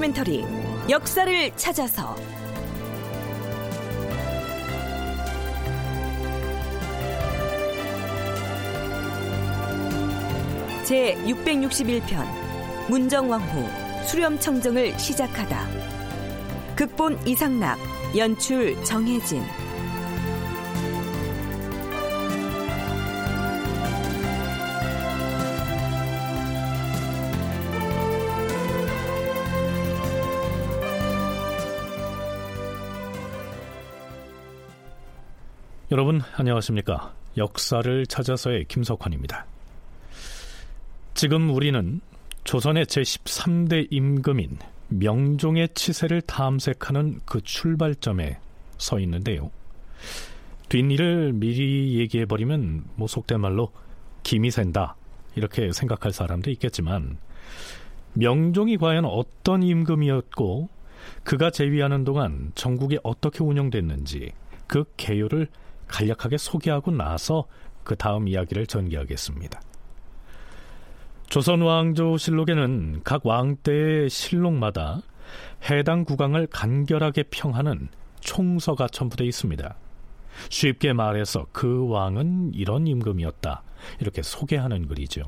다큐멘터리 0.00 0.44
역사를 0.88 1.56
찾아서. 1.56 2.16
제 10.84 11.14
661편 11.26 12.26
문정왕후 12.88 14.06
수렴청정을 14.06 14.98
시작하다. 14.98 15.68
극본 16.76 17.18
이상락 17.26 17.78
연출 18.16 18.82
정혜진 18.84 19.42
여러분 35.92 36.20
안녕하십니까? 36.36 37.12
역사를 37.36 38.06
찾아서의 38.06 38.66
김석환입니다. 38.66 39.44
지금 41.14 41.50
우리는 41.50 42.00
조선의 42.44 42.86
제13대 42.86 43.88
임금인 43.90 44.58
명종의 44.86 45.70
치세를 45.74 46.22
탐색하는 46.22 47.22
그 47.24 47.40
출발점에 47.40 48.38
서 48.78 49.00
있는데요. 49.00 49.50
뒷일을 50.68 51.32
미리 51.32 51.98
얘기해버리면 51.98 52.84
뭐 52.94 53.08
속된 53.08 53.40
말로 53.40 53.72
김이 54.22 54.52
샌다 54.52 54.94
이렇게 55.34 55.72
생각할 55.72 56.12
사람도 56.12 56.52
있겠지만 56.52 57.18
명종이 58.12 58.76
과연 58.76 59.06
어떤 59.06 59.64
임금이었고 59.64 60.68
그가 61.24 61.50
재위하는 61.50 62.04
동안 62.04 62.52
전국이 62.54 63.00
어떻게 63.02 63.42
운영됐는지 63.42 64.30
그 64.68 64.84
개요를 64.96 65.48
간략하게 65.90 66.38
소개하고 66.38 66.90
나서 66.90 67.46
그 67.84 67.96
다음 67.96 68.28
이야기를 68.28 68.66
전개하겠습니다. 68.66 69.60
조선 71.28 71.62
왕조 71.62 72.16
실록에는 72.16 73.02
각 73.04 73.24
왕때의 73.24 74.10
실록마다 74.10 75.00
해당 75.70 76.04
국왕을 76.04 76.48
간결하게 76.48 77.24
평하는 77.30 77.88
총서가 78.20 78.88
첨부되어 78.88 79.26
있습니다. 79.26 79.76
쉽게 80.48 80.92
말해서 80.92 81.46
그 81.52 81.88
왕은 81.88 82.52
이런 82.54 82.86
임금이었다. 82.86 83.62
이렇게 84.00 84.22
소개하는 84.22 84.88
글이죠. 84.88 85.22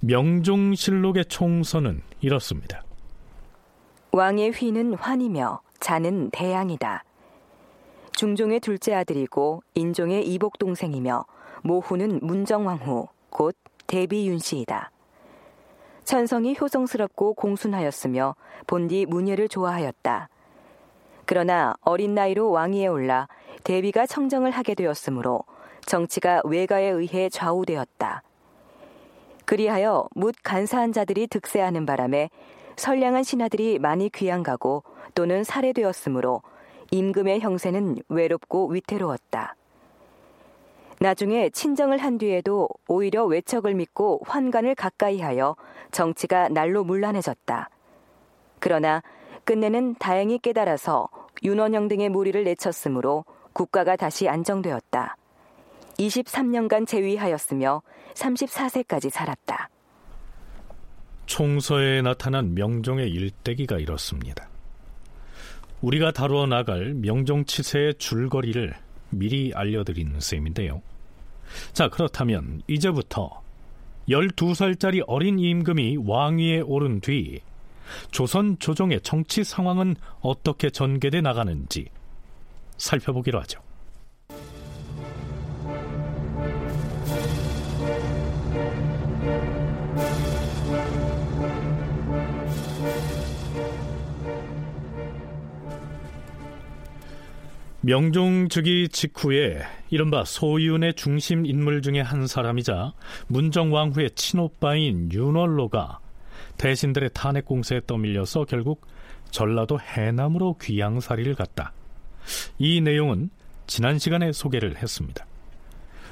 명종실록의 0.00 1.26
총서는 1.26 2.02
이렇습니다. 2.20 2.82
왕의 4.12 4.52
휘는 4.52 4.94
환이며 4.94 5.60
자는 5.80 6.30
대양이다. 6.30 7.05
중종의 8.16 8.60
둘째 8.60 8.94
아들이고 8.94 9.62
인종의 9.74 10.26
이복 10.26 10.58
동생이며 10.58 11.26
모후는 11.62 12.20
문정왕후 12.22 13.08
곧 13.28 13.54
대비윤씨이다. 13.86 14.90
천성이 16.02 16.56
효성스럽고 16.58 17.34
공순하였으며 17.34 18.34
본디 18.66 19.04
문예를 19.04 19.50
좋아하였다. 19.50 20.30
그러나 21.26 21.74
어린 21.82 22.14
나이로 22.14 22.50
왕위에 22.50 22.86
올라 22.86 23.28
대비가 23.64 24.06
청정을 24.06 24.50
하게 24.50 24.74
되었으므로 24.74 25.44
정치가 25.84 26.40
외가에 26.44 26.88
의해 26.88 27.28
좌우되었다. 27.28 28.22
그리하여 29.44 30.08
묻 30.14 30.34
간사한 30.42 30.92
자들이 30.92 31.26
득세하는 31.26 31.84
바람에 31.84 32.30
선량한 32.76 33.24
신하들이 33.24 33.78
많이 33.78 34.08
귀양가고 34.08 34.84
또는 35.14 35.44
살해되었으므로 35.44 36.40
임금의 36.90 37.40
형세는 37.40 37.96
외롭고 38.08 38.68
위태로웠다. 38.68 39.56
나중에 40.98 41.50
친정을 41.50 41.98
한 41.98 42.18
뒤에도 42.18 42.68
오히려 42.88 43.24
외척을 43.24 43.74
믿고 43.74 44.22
환관을 44.24 44.74
가까이 44.74 45.20
하여 45.20 45.56
정치가 45.90 46.48
날로 46.48 46.84
문란해졌다. 46.84 47.68
그러나 48.58 49.02
끝내는 49.44 49.96
다행히 49.98 50.38
깨달아서 50.38 51.08
윤원영 51.42 51.88
등의 51.88 52.08
무리를 52.08 52.42
내쳤으므로 52.44 53.24
국가가 53.52 53.96
다시 53.96 54.28
안정되었다. 54.28 55.16
23년간 55.98 56.86
재위하였으며 56.86 57.82
34세까지 58.14 59.10
살았다. 59.10 59.68
총서에 61.26 62.02
나타난 62.02 62.54
명종의 62.54 63.10
일대기가 63.10 63.78
이렇습니다. 63.78 64.48
우리가 65.80 66.10
다루어 66.10 66.46
나갈 66.46 66.94
명종치세의 66.94 67.94
줄거리를 67.98 68.74
미리 69.10 69.52
알려드리는 69.54 70.18
셈인데요. 70.20 70.82
자, 71.72 71.88
그렇다면 71.88 72.62
이제부터 72.66 73.42
12살짜리 74.08 75.02
어린 75.06 75.38
임금이 75.38 75.98
왕위에 76.04 76.60
오른 76.60 77.00
뒤 77.00 77.40
조선 78.10 78.58
조정의 78.58 79.00
정치 79.02 79.44
상황은 79.44 79.96
어떻게 80.20 80.70
전개돼 80.70 81.20
나가는지 81.20 81.86
살펴보기로 82.78 83.40
하죠. 83.40 83.65
명종 97.86 98.48
즉위 98.48 98.88
직후에 98.88 99.62
이른바 99.90 100.24
소윤의 100.24 100.94
중심 100.94 101.46
인물 101.46 101.82
중의 101.82 102.02
한 102.02 102.26
사람이자 102.26 102.94
문정왕후의 103.28 104.10
친오빠인 104.16 105.12
윤월로가 105.12 106.00
대신들의 106.58 107.10
탄핵 107.14 107.44
공세에 107.44 107.80
떠밀려서 107.86 108.46
결국 108.46 108.84
전라도 109.30 109.78
해남으로 109.78 110.56
귀양살이를 110.60 111.36
갔다. 111.36 111.72
이 112.58 112.80
내용은 112.80 113.30
지난 113.68 114.00
시간에 114.00 114.32
소개를 114.32 114.78
했습니다. 114.78 115.24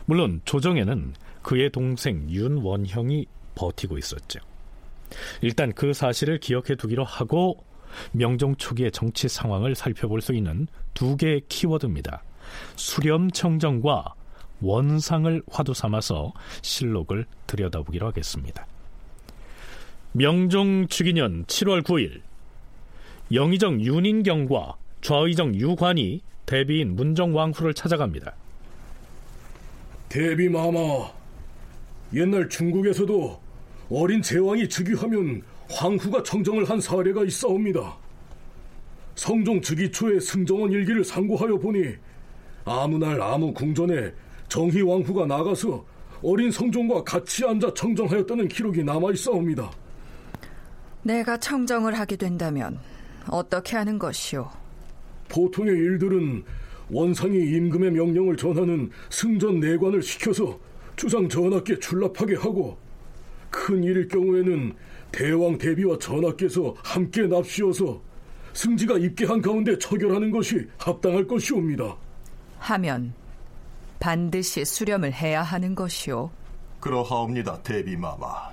물론 0.05 0.43
조정에는 0.45 1.15
그의 1.43 1.71
동생 1.71 2.31
윤원형이 2.31 3.27
버티고 3.57 3.99
있었죠. 3.99 4.39
일단 5.41 5.73
그 5.73 5.93
사실을 5.93 6.39
기억해 6.39 6.77
두기로 6.77 7.03
하고 7.03 7.65
명종 8.13 8.57
초기의 8.57 8.93
정치 8.93 9.29
상황을 9.29 9.75
살펴볼 9.75 10.21
수 10.21 10.35
있는 10.35 10.67
두 10.95 11.17
개의 11.17 11.43
키워드입니다. 11.49 12.23
수렴청정과 12.77 14.15
원상을 14.61 15.43
화두 15.51 15.75
삼아서 15.75 16.33
실록을 16.63 17.27
들여다보기로 17.47 18.07
하겠습니다. 18.07 18.67
명종 20.13 20.87
주기년 20.89 21.45
7월 21.47 21.83
9일 21.83 22.21
영의정 23.33 23.81
윤인경과 23.81 24.77
좌의정 25.01 25.55
유관이 25.55 26.23
대비인 26.47 26.95
문정왕후를 26.95 27.75
찾아갑니다. 27.75 28.35
대비 30.09 30.49
마마, 30.49 30.79
옛날 32.13 32.49
중국에서도 32.49 33.41
어린 33.91 34.23
제왕이 34.23 34.69
즉위하면 34.69 35.43
황후가 35.71 36.23
청정을 36.23 36.69
한 36.69 36.81
사례가 36.81 37.25
있사옵니다. 37.25 37.97
성종 39.15 39.61
즉위 39.63 39.91
초에 39.91 40.19
승정원 40.21 40.73
일기를 40.73 41.05
상고하여 41.05 41.59
보니 41.59 41.95
아무 42.65 42.99
날 42.99 43.21
아무 43.21 43.53
궁전에 43.53 44.13
정희 44.49 44.83
왕후가 44.83 45.27
나가서 45.27 45.85
어린 46.23 46.51
성종과 46.51 47.05
같이 47.05 47.45
앉아 47.45 47.75
청정하였다는 47.75 48.49
기록이 48.49 48.83
남아 48.83 49.13
있사옵니다. 49.13 49.71
내가 51.03 51.37
청정을 51.37 51.99
하게 51.99 52.17
된다면 52.17 52.79
어떻게 53.29 53.77
하는 53.77 53.99
것이오? 53.99 54.49
보통의 55.29 55.75
일들은 55.75 56.45
원상이 56.91 57.37
임금의 57.37 57.91
명령을 57.93 58.37
전하는 58.37 58.91
승전 59.11 59.61
내관을 59.61 60.03
시켜서 60.03 60.59
주상 60.97 61.29
전하께 61.29 61.79
출납하게 61.79 62.37
하고 62.37 62.79
큰 63.51 63.83
일일 63.83 64.09
경우에는 64.09 64.75
대왕 65.15 65.57
대비와 65.59 65.97
전하께서 66.01 66.75
함께 66.83 67.23
납시어서 67.29 68.01
승지가 68.53 68.99
입계한 68.99 69.41
가운데 69.41 69.79
처결하는 69.79 70.33
것이 70.33 70.67
합당할 70.77 71.25
것이옵니다. 71.25 71.97
하면 72.59 73.15
반드시 74.01 74.65
수렴을 74.65 75.13
해야 75.13 75.45
하는 75.45 75.77
것이오. 75.77 76.31
그러하옵니다, 76.81 77.63
대비마마. 77.63 78.51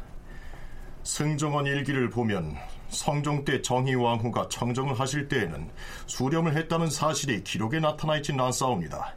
승정원 1.04 1.66
일기를 1.66 2.12
보면 2.12 2.56
성종 2.90 3.44
때 3.44 3.60
정희왕후가 3.64 4.50
청정을 4.50 5.00
하실 5.00 5.28
때에는 5.28 5.68
수렴을 6.06 6.56
했다는 6.56 6.92
사실이 6.92 7.44
기록에 7.44 7.80
나타나 7.80 8.18
있진 8.18 8.40
않사옵니다. 8.40 9.16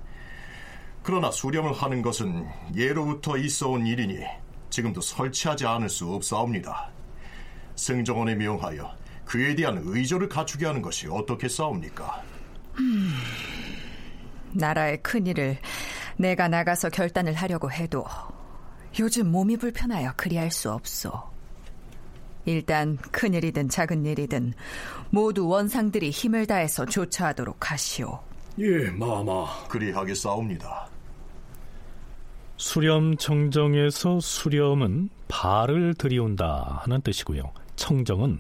그러나 1.03 1.31
수렴을 1.31 1.75
하는 1.75 2.01
것은 2.01 2.49
예로부터 2.75 3.37
있어온 3.37 3.87
일이니 3.87 4.21
지금도 4.71 5.03
설치하지 5.03 5.67
않을 5.67 5.91
수 5.91 6.11
없사옵니다. 6.11 6.94
승정원에 7.77 8.35
명하여 8.35 8.95
그에 9.25 9.55
대한 9.55 9.81
의조를 9.83 10.29
갖추게 10.29 10.67
하는 10.67 10.83
것이 10.83 11.07
어떻겠사옵니까? 11.09 12.23
음, 12.79 13.13
나라의 14.53 15.03
큰일을 15.03 15.59
내가 16.17 16.49
나가서 16.49 16.91
결단을 16.91 17.35
하려고 17.35 17.71
해도 17.71 18.05
요즘 18.99 19.31
몸이 19.31 19.57
불편하여 19.57 20.13
그리할 20.17 20.51
수 20.51 20.71
없소. 20.71 21.13
일단 22.47 22.97
큰일이든 22.97 23.69
작은 23.69 24.05
일이든 24.05 24.53
모두 25.11 25.49
원상들이 25.49 26.11
힘을 26.11 26.47
다해서 26.47 26.85
조처하도록 26.85 27.71
하시오. 27.71 28.21
예, 28.59 28.91
마마. 28.91 29.67
그리하겠사옵니다. 29.69 30.89
수렴 32.57 33.17
청정에서 33.17 34.21
수렴은 34.21 35.09
발을 35.27 35.95
들이온다 35.95 36.81
하는 36.83 37.01
뜻이고요. 37.01 37.64
청정은 37.77 38.39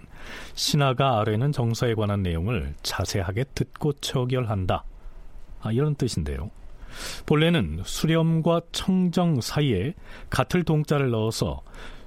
신하가 0.54 1.20
아래는 1.20 1.52
정사에 1.52 1.94
관한 1.94 2.22
내용을 2.22 2.74
자세하게 2.82 3.44
듣고 3.54 3.92
처결한다. 3.94 4.84
아, 5.60 5.72
이런 5.72 5.94
뜻인데요. 5.94 6.50
본래는 7.26 7.82
수렴과 7.84 8.62
청정 8.72 9.40
사이에 9.40 9.94
같을 10.30 10.62
동자를 10.64 11.10
넣어서 11.10 11.62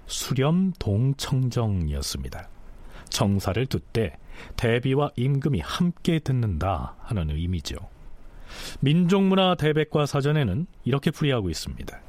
수렴 0.05 0.71
동청정이었습니다. 0.79 2.49
정사를 3.09 3.65
듣되 3.65 4.17
대비와 4.55 5.11
임금이 5.15 5.59
함께 5.59 6.19
듣는다 6.19 6.95
하는 6.99 7.29
의미죠. 7.29 7.75
민족문화 8.79 9.55
대백과 9.55 10.05
사전에는 10.05 10.67
이렇게 10.85 11.11
풀이하고 11.11 11.49
있습니다. 11.49 11.99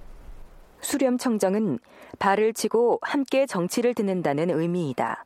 수렴청정은 0.81 1.79
발을 2.19 2.53
치고 2.53 2.99
함께 3.03 3.47
정치를 3.47 3.95
듣는다는 3.95 4.51
의미이다. 4.51 5.25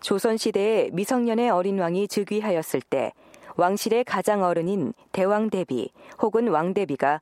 조선시대에 0.00 0.90
미성년의 0.92 1.50
어린 1.50 1.78
왕이 1.78 2.08
즉위하였을 2.08 2.80
때 2.80 3.12
왕실의 3.56 4.04
가장 4.04 4.42
어른인 4.42 4.92
대왕대비 5.12 5.90
혹은 6.22 6.48
왕대비가 6.48 7.20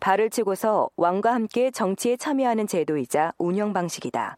발을 0.00 0.30
치고서 0.30 0.88
왕과 0.96 1.34
함께 1.34 1.70
정치에 1.70 2.16
참여하는 2.16 2.66
제도이자 2.66 3.32
운영 3.38 3.72
방식이다. 3.72 4.36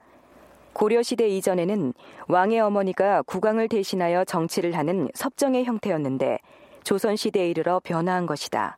고려시대 0.72 1.28
이전에는 1.28 1.94
왕의 2.28 2.60
어머니가 2.60 3.22
국왕을 3.22 3.68
대신하여 3.68 4.24
정치를 4.24 4.76
하는 4.76 5.08
섭정의 5.14 5.64
형태였는데 5.64 6.38
조선시대에 6.84 7.48
이르러 7.48 7.80
변화한 7.82 8.26
것이다. 8.26 8.76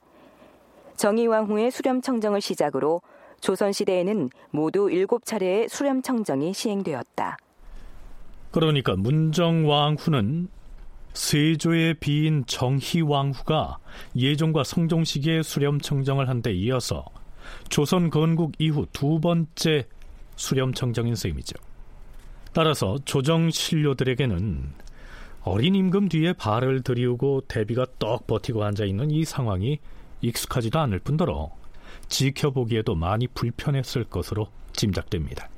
정의왕후의 0.96 1.70
수렴청정을 1.70 2.40
시작으로 2.40 3.00
조선시대에는 3.40 4.30
모두 4.50 4.86
7차례의 4.86 5.68
수렴청정이 5.68 6.52
시행되었다. 6.54 7.36
그러니까 8.50 8.96
문정왕후는 8.96 10.48
세조의 11.12 11.94
비인 11.94 12.44
정희왕후가 12.46 13.78
예종과 14.16 14.64
성종 14.64 15.04
시기에 15.04 15.42
수렴청정을 15.42 16.28
한 16.28 16.42
데 16.42 16.52
이어서 16.52 17.04
조선 17.68 18.10
건국 18.10 18.52
이후 18.58 18.86
두 18.92 19.18
번째 19.20 19.86
수렴청정인 20.36 21.14
셈이죠. 21.14 21.56
따라서 22.52 22.96
조정 23.04 23.50
신료들에게는 23.50 24.72
어린 25.42 25.74
임금 25.74 26.08
뒤에 26.08 26.32
발을 26.34 26.82
들이우고 26.82 27.42
대비가 27.48 27.86
떡 27.98 28.26
버티고 28.26 28.62
앉아 28.64 28.84
있는 28.84 29.10
이 29.10 29.24
상황이 29.24 29.78
익숙하지도 30.20 30.78
않을 30.78 30.98
뿐더러 31.00 31.50
지켜보기에도 32.08 32.94
많이 32.94 33.26
불편했을 33.28 34.04
것으로 34.04 34.48
짐작됩니다. 34.72 35.48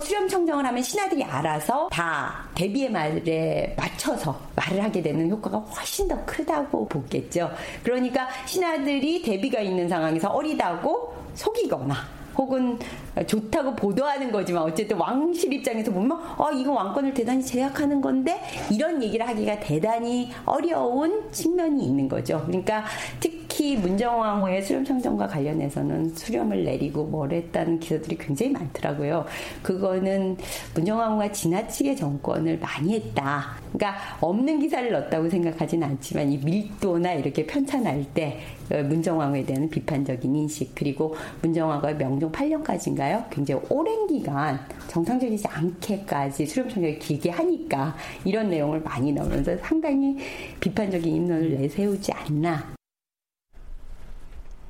수렴 0.00 0.28
청정을 0.28 0.66
하면 0.66 0.82
신하들이 0.82 1.24
알아서 1.24 1.88
다 1.90 2.46
대비의 2.54 2.90
말에 2.90 3.74
맞춰서 3.78 4.38
말을 4.54 4.84
하게 4.84 5.00
되는 5.00 5.30
효과가 5.30 5.58
훨씬 5.58 6.06
더 6.06 6.22
크다고 6.26 6.86
보겠죠. 6.86 7.50
그러니까 7.82 8.28
신하들이 8.44 9.22
대비가 9.22 9.60
있는 9.60 9.88
상황에서 9.88 10.28
어리다고 10.28 11.16
속이거나 11.34 11.94
혹은 12.36 12.78
좋다고 13.26 13.74
보도하는 13.74 14.30
거지만 14.30 14.62
어쨌든 14.62 14.98
왕실 14.98 15.52
입장에서 15.52 15.90
보면 15.90 16.12
어 16.36 16.50
이거 16.52 16.72
왕권을 16.72 17.14
대단히 17.14 17.42
제약하는 17.42 18.00
건데 18.00 18.40
이런 18.70 19.02
얘기를 19.02 19.26
하기가 19.26 19.60
대단히 19.60 20.30
어려운 20.44 21.30
측면이 21.32 21.84
있는 21.84 22.08
거죠. 22.08 22.42
그러니까 22.46 22.84
특히 23.20 23.76
문정왕후의 23.76 24.62
수렴 24.62 24.84
청정과 24.84 25.28
관련해서는 25.28 26.14
수렴을 26.14 26.64
내리고 26.64 27.04
뭘 27.04 27.32
했다는 27.32 27.80
기사들이 27.80 28.18
굉장히 28.18 28.52
많더라고요. 28.52 29.24
그거는 29.62 30.36
문정왕후가 30.74 31.32
지나치게 31.32 31.94
정권을 31.94 32.58
많이 32.58 32.94
했다. 32.94 33.56
그러니까 33.72 34.00
없는 34.20 34.58
기사를 34.60 34.90
넣었다고 34.90 35.30
생각하진 35.30 35.82
않지만 35.82 36.32
이 36.32 36.38
밀도나 36.38 37.14
이렇게 37.14 37.46
편찬할 37.46 38.04
때 38.14 38.40
어, 38.55 38.55
문정왕후에 38.68 39.44
대한 39.44 39.68
비판적인 39.68 40.34
인식 40.34 40.74
그리고 40.74 41.16
문정왕후가 41.42 41.94
명종 41.94 42.32
8년까지인가요? 42.32 43.28
굉장히 43.30 43.62
오랜 43.70 44.06
기간 44.06 44.60
정상적이지 44.88 45.46
않게까지 45.48 46.46
수렴 46.46 46.68
청정을 46.68 46.98
길게 46.98 47.30
하니까 47.30 47.96
이런 48.24 48.50
내용을 48.50 48.80
많이 48.80 49.12
넣으면서 49.12 49.56
상당히 49.58 50.16
비판적인 50.60 51.14
인론을 51.14 51.60
내세우지 51.60 52.12
않나. 52.12 52.74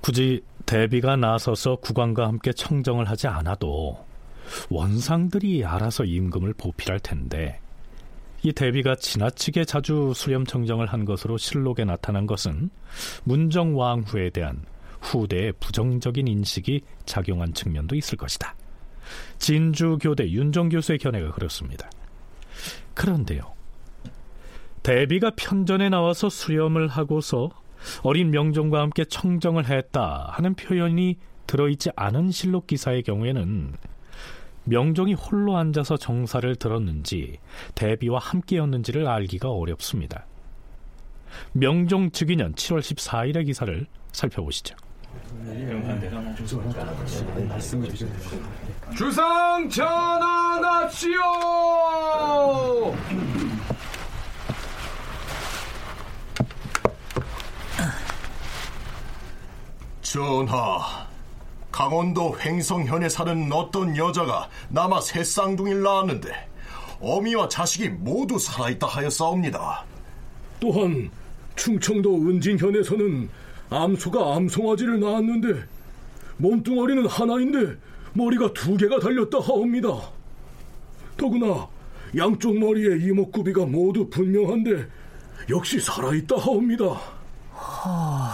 굳이 0.00 0.42
대비가 0.66 1.16
나서서 1.16 1.76
국왕과 1.76 2.26
함께 2.26 2.52
청정을 2.52 3.08
하지 3.08 3.26
않아도 3.26 3.98
원상들이 4.70 5.64
알아서 5.64 6.04
임금을 6.04 6.54
보필할 6.54 7.00
텐데 7.00 7.60
이 8.42 8.52
대비가 8.52 8.94
지나치게 8.94 9.64
자주 9.64 10.12
수렴 10.14 10.44
청정을 10.44 10.86
한 10.86 11.04
것으로 11.04 11.38
실록에 11.38 11.84
나타난 11.84 12.26
것은 12.26 12.70
문정 13.24 13.78
왕후에 13.78 14.30
대한 14.30 14.64
후대의 15.00 15.54
부정적인 15.60 16.26
인식이 16.28 16.82
작용한 17.04 17.54
측면도 17.54 17.96
있을 17.96 18.18
것이다. 18.18 18.54
진주교대 19.38 20.30
윤정 20.30 20.68
교수의 20.68 20.98
견해가 20.98 21.32
그렇습니다. 21.32 21.88
그런데요. 22.94 23.54
대비가 24.82 25.32
편전에 25.36 25.88
나와서 25.88 26.28
수렴을 26.28 26.88
하고서 26.88 27.50
어린 28.02 28.30
명종과 28.30 28.80
함께 28.80 29.04
청정을 29.04 29.68
했다 29.68 30.28
하는 30.32 30.54
표현이 30.54 31.18
들어있지 31.46 31.90
않은 31.94 32.30
실록 32.30 32.66
기사의 32.66 33.02
경우에는 33.02 33.72
명종이 34.66 35.14
홀로 35.14 35.56
앉아서 35.56 35.96
정사를 35.96 36.54
들었는지 36.56 37.38
대비와 37.74 38.18
함께였는지를 38.18 39.06
알기가 39.06 39.50
어렵습니다. 39.50 40.26
명종 41.52 42.10
즉위년 42.10 42.54
7월 42.54 42.80
14일의 42.80 43.46
기사를 43.46 43.86
살펴보시죠. 44.12 44.76
주상 48.96 49.68
전환합시오! 49.68 51.20
전하, 60.02 61.05
강원도 61.76 62.34
횡성현에 62.40 63.06
사는 63.10 63.52
어떤 63.52 63.94
여자가 63.94 64.48
남아 64.70 65.02
새 65.02 65.22
쌍둥이를 65.22 65.82
낳았는데 65.82 66.32
어미와 67.02 67.50
자식이 67.50 67.90
모두 67.90 68.38
살아있다 68.38 68.86
하였사옵니다. 68.86 69.84
또한 70.58 71.10
충청도 71.54 72.14
은진현에서는 72.14 73.28
암소가 73.68 74.36
암송아지를 74.36 75.00
낳았는데 75.00 75.64
몸뚱어리는 76.38 77.06
하나인데 77.08 77.78
머리가 78.14 78.54
두 78.54 78.74
개가 78.78 78.98
달렸다 78.98 79.36
하옵니다. 79.40 79.90
더구나 81.18 81.68
양쪽 82.16 82.58
머리에 82.58 83.06
이목구비가 83.06 83.66
모두 83.66 84.08
분명한데 84.08 84.88
역시 85.50 85.78
살아있다 85.78 86.36
하옵니다. 86.38 86.86
허, 86.86 88.30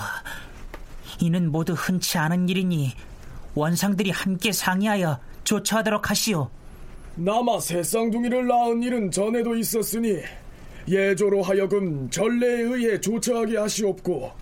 이는 1.19 1.51
모두 1.51 1.73
흔치 1.73 2.19
않은 2.19 2.49
일이니 2.49 2.93
원상들이 3.55 4.11
함께 4.11 4.53
상의하여 4.53 5.19
조처하도록 5.45 6.11
하시오. 6.11 6.49
남아 7.15 7.61
새 7.61 7.83
쌍둥이를 7.83 8.47
낳은 8.47 8.83
일은 8.83 9.11
전에도 9.11 9.55
있었으니 9.55 10.23
예조로 10.89 11.43
하여금 11.43 12.09
전례에 12.11 12.63
의해 12.63 13.01
조처하게 13.01 13.59
하시옵고 13.59 14.33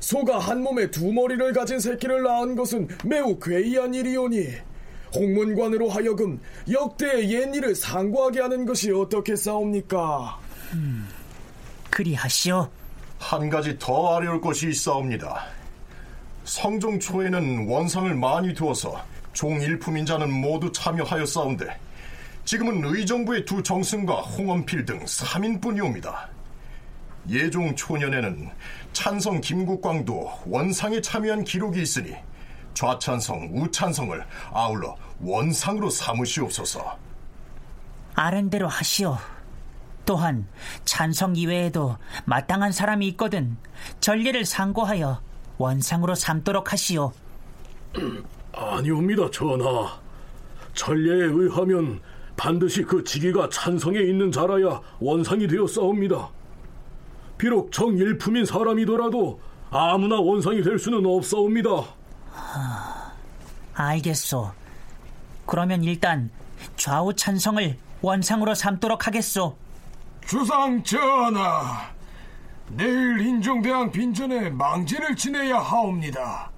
소가 0.00 0.38
한 0.38 0.62
몸에 0.62 0.90
두 0.90 1.12
머리를 1.12 1.52
가진 1.52 1.78
새끼를 1.78 2.24
낳은 2.24 2.56
것은 2.56 2.88
매우 3.04 3.38
괴이한 3.38 3.94
일이오니 3.94 4.48
홍문관으로 5.14 5.88
하여금 5.88 6.40
역대의 6.70 7.30
옛일을 7.30 7.74
상고하게 7.74 8.40
하는 8.40 8.66
것이 8.66 8.90
어떻게 8.90 9.36
싸웁니까? 9.36 10.40
음, 10.72 11.08
그리하시오. 11.90 12.68
한 13.18 13.48
가지 13.48 13.78
더 13.78 14.16
아려울 14.16 14.40
것이 14.40 14.70
있사옵니다. 14.70 15.46
성종 16.44 17.00
초에는 17.00 17.68
원상을 17.68 18.14
많이 18.14 18.52
두어서 18.54 19.02
종일품인 19.32 20.04
자는 20.04 20.30
모두 20.32 20.70
참여하였사온데 20.72 21.66
지금은 22.44 22.82
의정부의 22.84 23.44
두 23.44 23.62
정승과 23.62 24.14
홍원필 24.14 24.84
등 24.84 25.04
3인뿐이옵니다. 25.04 26.26
예종 27.28 27.76
초년에는 27.76 28.50
찬성 28.92 29.40
김국광도 29.40 30.30
원상에 30.46 31.00
참여한 31.00 31.44
기록이 31.44 31.80
있으니 31.80 32.14
좌찬성, 32.74 33.50
우찬성을 33.52 34.24
아울러 34.52 34.96
원상으로 35.20 35.88
삼으시옵소서. 35.90 36.98
아랜대로 38.14 38.66
하시오. 38.66 39.16
또한 40.04 40.48
찬성 40.84 41.36
이외에도 41.36 41.96
마땅한 42.24 42.72
사람이 42.72 43.06
있거든 43.08 43.56
전례를 44.00 44.44
상고하여 44.44 45.22
원상으로 45.62 46.16
삼도록 46.16 46.72
하시오. 46.72 47.12
아니옵니다, 48.52 49.30
전하. 49.30 50.00
전례에 50.74 51.26
의하면 51.26 52.00
반드시 52.36 52.82
그 52.82 53.04
직위가 53.04 53.48
찬성에 53.48 54.00
있는 54.00 54.32
자라야 54.32 54.80
원상이 54.98 55.46
되었사옵니다. 55.46 56.28
비록 57.38 57.70
정일품인 57.70 58.44
사람이더라도 58.44 59.40
아무나 59.70 60.18
원상이 60.18 60.62
될 60.62 60.78
수는 60.78 61.06
없사옵니다. 61.06 61.70
하... 62.32 63.12
알겠소. 63.74 64.50
그러면 65.46 65.84
일단 65.84 66.30
좌우 66.76 67.14
찬성을 67.14 67.78
원상으로 68.00 68.54
삼도록 68.54 69.06
하겠소. 69.06 69.56
주상 70.26 70.82
전하, 70.82 71.88
내일 72.74 73.20
인종대왕 73.20 73.92
빈전에 73.92 74.50
망제를 74.50 75.14
지내야 75.14 75.58
하옵니다. 75.58 76.50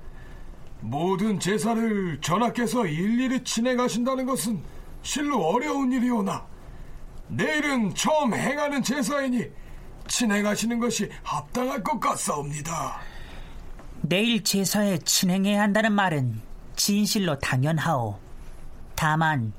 모든 0.81 1.41
제사를 1.41 2.21
전하께서 2.21 2.87
일일이 2.87 3.43
진행하신다는 3.43 4.27
것은 4.27 4.63
실로 5.03 5.45
어려운 5.45 5.91
일이오나 5.91 6.47
내일은 7.29 7.95
처음 7.95 8.35
행하는 8.35 8.83
제사이니 8.83 9.45
진행하시는 10.07 10.79
것이 10.79 11.09
합당할 11.23 11.83
것 11.83 11.99
같사옵니다. 11.99 13.01
내일 14.03 14.45
제사에 14.45 14.99
진행해야 14.99 15.63
한다는 15.63 15.93
말은 15.93 16.41
진실로 16.77 17.39
당연하오. 17.39 18.19
다만 18.95 19.53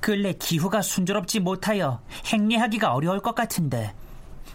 근래 0.00 0.32
기후가 0.32 0.80
순조롭지 0.82 1.40
못하여 1.40 2.00
행례하기가 2.26 2.94
어려울 2.94 3.20
것 3.20 3.34
같은데 3.34 3.92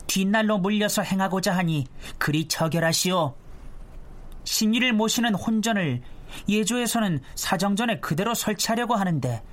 뒷날로 0.07 0.57
물려서 0.57 1.03
행하고자 1.03 1.55
하니 1.55 1.85
그리 2.17 2.47
처결하시오. 2.47 3.35
신이를 4.43 4.93
모시는 4.93 5.35
혼전을 5.35 6.01
예조에서는 6.47 7.19
사정전에 7.35 7.99
그대로 7.99 8.33
설치하려고 8.33 8.95
하는데 8.95 9.43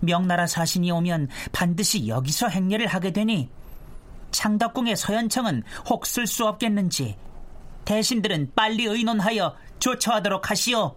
명나라 0.00 0.46
사신이 0.46 0.90
오면 0.90 1.28
반드시 1.52 2.08
여기서 2.08 2.48
행례를 2.48 2.86
하게 2.86 3.12
되니 3.12 3.48
창덕궁의 4.30 4.96
서현청은 4.96 5.62
혹 5.88 6.06
쓸 6.06 6.26
수 6.26 6.46
없겠는지 6.46 7.16
대신들은 7.84 8.52
빨리 8.54 8.84
의논하여 8.84 9.54
조처하도록 9.78 10.50
하시오. 10.50 10.96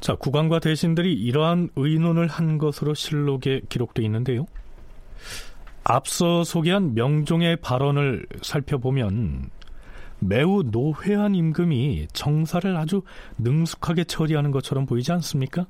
자, 0.00 0.14
국왕과 0.14 0.60
대신들이 0.60 1.12
이러한 1.12 1.70
의논을 1.76 2.26
한 2.26 2.58
것으로 2.58 2.94
실록에 2.94 3.60
기록되어 3.68 4.04
있는데요. 4.04 4.46
앞서 5.92 6.44
소개한 6.44 6.94
명종의 6.94 7.56
발언을 7.56 8.24
살펴보면 8.42 9.50
매우 10.20 10.62
노회한 10.62 11.34
임금이 11.34 12.06
정사를 12.12 12.76
아주 12.76 13.02
능숙하게 13.38 14.04
처리하는 14.04 14.52
것처럼 14.52 14.86
보이지 14.86 15.10
않습니까? 15.10 15.66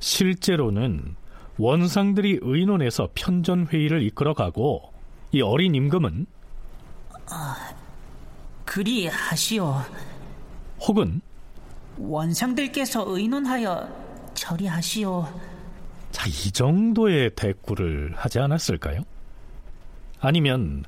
실제로는 0.00 1.14
원상들이 1.58 2.40
의논해서 2.42 3.08
편전회의를 3.14 4.02
이끌어가고 4.02 4.92
이 5.30 5.42
어린 5.42 5.76
임금은 5.76 6.26
아, 7.30 7.56
그리 8.64 9.06
하시오. 9.06 9.76
혹은 10.80 11.20
원상들께서 11.98 13.04
의논하여 13.06 13.88
처리하시오. 14.34 15.51
자, 16.12 16.28
이 16.28 16.52
정도의 16.52 17.30
대꾸를 17.34 18.12
하지 18.14 18.38
않았을까요? 18.38 19.00
아니면 20.20 20.84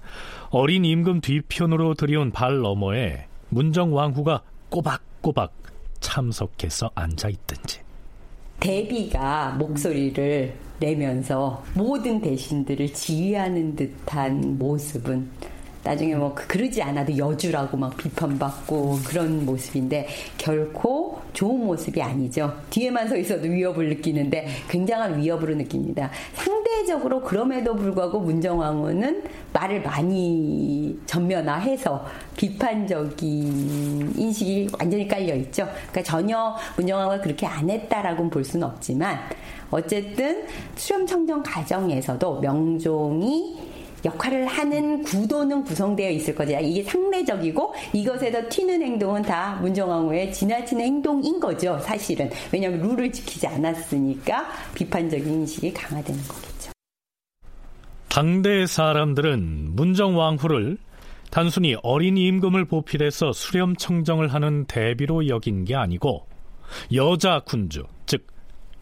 어린 0.50 0.84
임금 0.84 1.20
뒤편으로 1.20 1.94
들여온 1.94 2.30
발 2.30 2.60
너머에 2.60 3.26
문정 3.48 3.94
왕후가 3.94 4.42
꼬박꼬박 4.68 5.52
참석해서 5.98 6.90
앉아 6.94 7.30
있든지. 7.30 7.80
대비가 8.60 9.50
목소리를 9.58 10.54
내면서 10.78 11.64
모든 11.74 12.20
대신들을 12.20 12.92
지휘하는 12.92 13.74
듯한 13.74 14.58
모습은 14.58 15.28
나중에 15.84 16.14
뭐 16.14 16.34
그러지 16.34 16.82
않아도 16.82 17.16
여주라고 17.16 17.76
막 17.76 17.96
비판받고 17.96 19.00
그런 19.04 19.44
모습인데 19.44 20.08
결코 20.38 21.20
좋은 21.34 21.66
모습이 21.66 22.00
아니죠. 22.00 22.52
뒤에만 22.70 23.08
서 23.08 23.16
있어도 23.16 23.46
위협을 23.46 23.90
느끼는데 23.90 24.48
굉장한 24.68 25.18
위협으로 25.18 25.54
느낍니다. 25.54 26.10
상대적으로 26.32 27.20
그럼에도 27.20 27.76
불구하고 27.76 28.18
문정왕후는 28.20 29.22
말을 29.52 29.82
많이 29.82 30.98
전면화해서 31.06 32.04
비판적인 32.36 34.14
인식이 34.16 34.68
완전히 34.78 35.06
깔려 35.06 35.34
있죠. 35.36 35.68
그러니까 35.90 36.02
전혀 36.02 36.56
문정왕후가 36.76 37.20
그렇게 37.20 37.46
안 37.46 37.68
했다라고는 37.68 38.30
볼 38.30 38.42
수는 38.42 38.66
없지만 38.66 39.18
어쨌든 39.70 40.46
수렴 40.76 41.06
청정 41.06 41.42
과정에서도 41.42 42.40
명종이 42.40 43.73
역할을 44.04 44.46
하는 44.46 45.02
구도는 45.02 45.64
구성되어 45.64 46.10
있을 46.10 46.34
거죠. 46.34 46.52
이게 46.60 46.82
상례적이고 46.82 47.74
이것에서 47.92 48.48
튀는 48.48 48.82
행동은 48.82 49.22
다 49.22 49.58
문정왕후의 49.62 50.32
지나친 50.32 50.80
행동인 50.80 51.40
거죠. 51.40 51.78
사실은. 51.80 52.30
왜냐하면 52.52 52.80
룰을 52.80 53.10
지키지 53.12 53.46
않았으니까 53.46 54.46
비판적인 54.74 55.26
인식이 55.26 55.72
강화되는 55.72 56.22
거겠죠. 56.22 56.72
당대 58.08 58.66
사람들은 58.66 59.74
문정왕후를 59.74 60.78
단순히 61.30 61.74
어린 61.82 62.16
임금을 62.16 62.64
보필해서 62.66 63.32
수렴 63.32 63.74
청정을 63.74 64.32
하는 64.32 64.66
대비로 64.66 65.26
여긴 65.26 65.64
게 65.64 65.74
아니고 65.74 66.26
여자 66.94 67.40
군주, 67.40 67.84
즉 68.06 68.26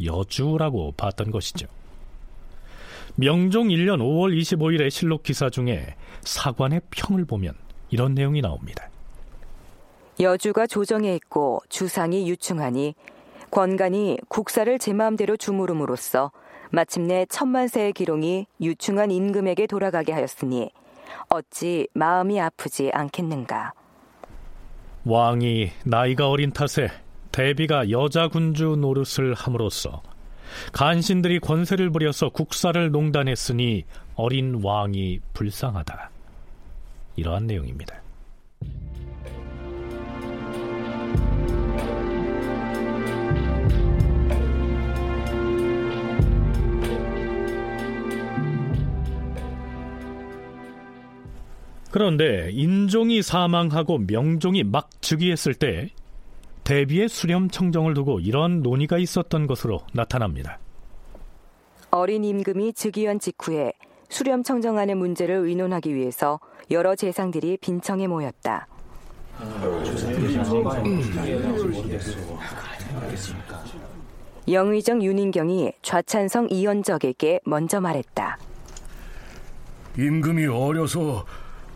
여주라고 0.05 0.93
봤던 0.93 1.31
것이죠. 1.31 1.67
명종 3.17 3.69
1년 3.69 3.99
5월 3.99 4.37
25일의 4.39 4.91
실록 4.91 5.23
기사 5.23 5.51
중에 5.51 5.95
사관의 6.23 6.81
평을 6.91 7.25
보면 7.25 7.55
이런 7.91 8.15
내용이 8.15 8.41
나옵니다. 8.41 8.89
여주가 10.21 10.67
조정에 10.67 11.15
있고 11.17 11.61
주상이 11.69 12.29
유충하니 12.29 12.95
권간이 13.51 14.19
국사를 14.29 14.79
제 14.79 14.93
마음대로 14.93 15.37
주무름으로써 15.37 16.33
마침내 16.71 17.27
천만세의 17.29 17.93
기롱이 17.93 18.47
유충한 18.63 19.11
임금에게 19.11 19.67
돌아가게 19.67 20.13
하였으니 20.13 20.71
어찌 21.29 21.87
마음이 21.93 22.41
아프지 22.41 22.91
않겠는가. 22.95 23.75
왕이 25.05 25.71
나이가 25.85 26.29
어린 26.31 26.51
탓에 26.51 26.89
대비가 27.31 27.91
여자 27.91 28.29
군주 28.29 28.77
노릇을 28.77 29.35
함으로써 29.35 30.03
간신들이 30.73 31.41
권세를 31.41 31.91
부려서 31.91 32.31
국사를 32.31 32.91
농단했으니 32.91 33.85
어린 34.15 34.61
왕이 34.63 35.21
불쌍하다. 35.33 36.11
이러한 37.17 37.47
내용입니다. 37.47 38.03
그런데 51.91 52.49
인종이 52.53 53.21
사망하고 53.21 53.99
명종이 53.99 54.65
막 54.65 54.89
즉위했을 55.03 55.55
때 55.55 55.91
대비의 56.65 57.09
수렴 57.09 57.49
청정을 57.49 57.95
두고 57.95 58.21
이런 58.21 58.63
논의가 58.63 58.99
있었던 58.99 59.47
것으로 59.47 59.81
나타납니다. 59.93 60.59
어린 61.91 62.25
임금이 62.25 62.73
즉위한 62.73 63.19
직후에 63.19 63.73
수렴 64.09 64.43
청정안의 64.43 64.95
문제를 64.95 65.35
의논하기 65.35 65.95
위해서 65.95 66.39
여러 66.71 66.95
재상들이 66.95 67.59
빈청에 67.61 68.07
모였다. 68.07 68.67
영의정 74.49 75.03
윤인경이 75.03 75.73
좌찬성 75.83 76.49
이연적에게 76.51 77.41
먼저 77.45 77.81
말했다. 77.81 78.39
임금이 79.99 80.47
어려서 80.47 81.25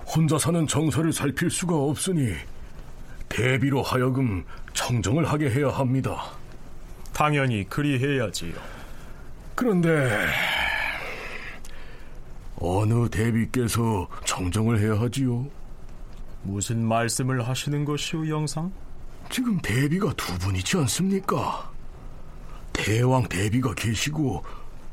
혼자 0.06 0.38
사는 0.38 0.66
정서를 0.66 1.12
살필 1.12 1.50
수가 1.50 1.74
없으니 1.76 2.32
대비로 3.28 3.82
하여금 3.82 4.44
청정을 4.76 5.24
하게 5.24 5.50
해야 5.50 5.68
합니다. 5.68 6.22
당연히 7.12 7.64
그리해야지요. 7.68 8.52
그런데 9.54 10.26
어느 12.56 13.08
대비께서 13.08 14.06
청정을 14.24 14.78
해야 14.78 15.00
하지요? 15.00 15.46
무슨 16.42 16.86
말씀을 16.86 17.48
하시는 17.48 17.84
것이오, 17.84 18.28
영상? 18.28 18.70
지금 19.30 19.58
대비가 19.60 20.12
두 20.12 20.38
분이지 20.38 20.76
않습니까? 20.76 21.70
대왕 22.72 23.26
대비가 23.28 23.74
계시고 23.74 24.44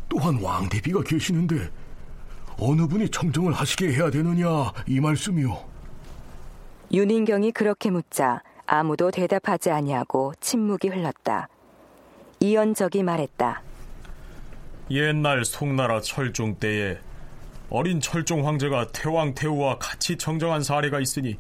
또한 0.08 0.40
왕 0.42 0.68
대비가 0.70 1.04
계시는데 1.04 1.70
어느 2.58 2.88
분이 2.88 3.10
청정을 3.10 3.52
하시게 3.52 3.94
해야 3.94 4.10
되느냐 4.10 4.72
이 4.88 5.00
말씀이요. 5.02 5.74
윤인경이 6.92 7.52
그렇게 7.52 7.90
묻자 7.92 8.42
아무도 8.66 9.12
대답하지 9.12 9.72
아니하고 9.72 10.34
침묵이 10.40 10.90
흘렀다. 10.90 11.50
이연적이 12.40 13.04
말했다. 13.04 13.62
옛날 14.92 15.46
송나라 15.46 16.02
철종 16.02 16.56
때에 16.56 16.98
어린 17.70 18.00
철종 18.00 18.46
황제가 18.48 18.90
태왕 18.90 19.34
태후와 19.34 19.78
같이 19.80 20.18
청정한 20.18 20.62
사례가 20.62 21.00
있으니 21.00 21.38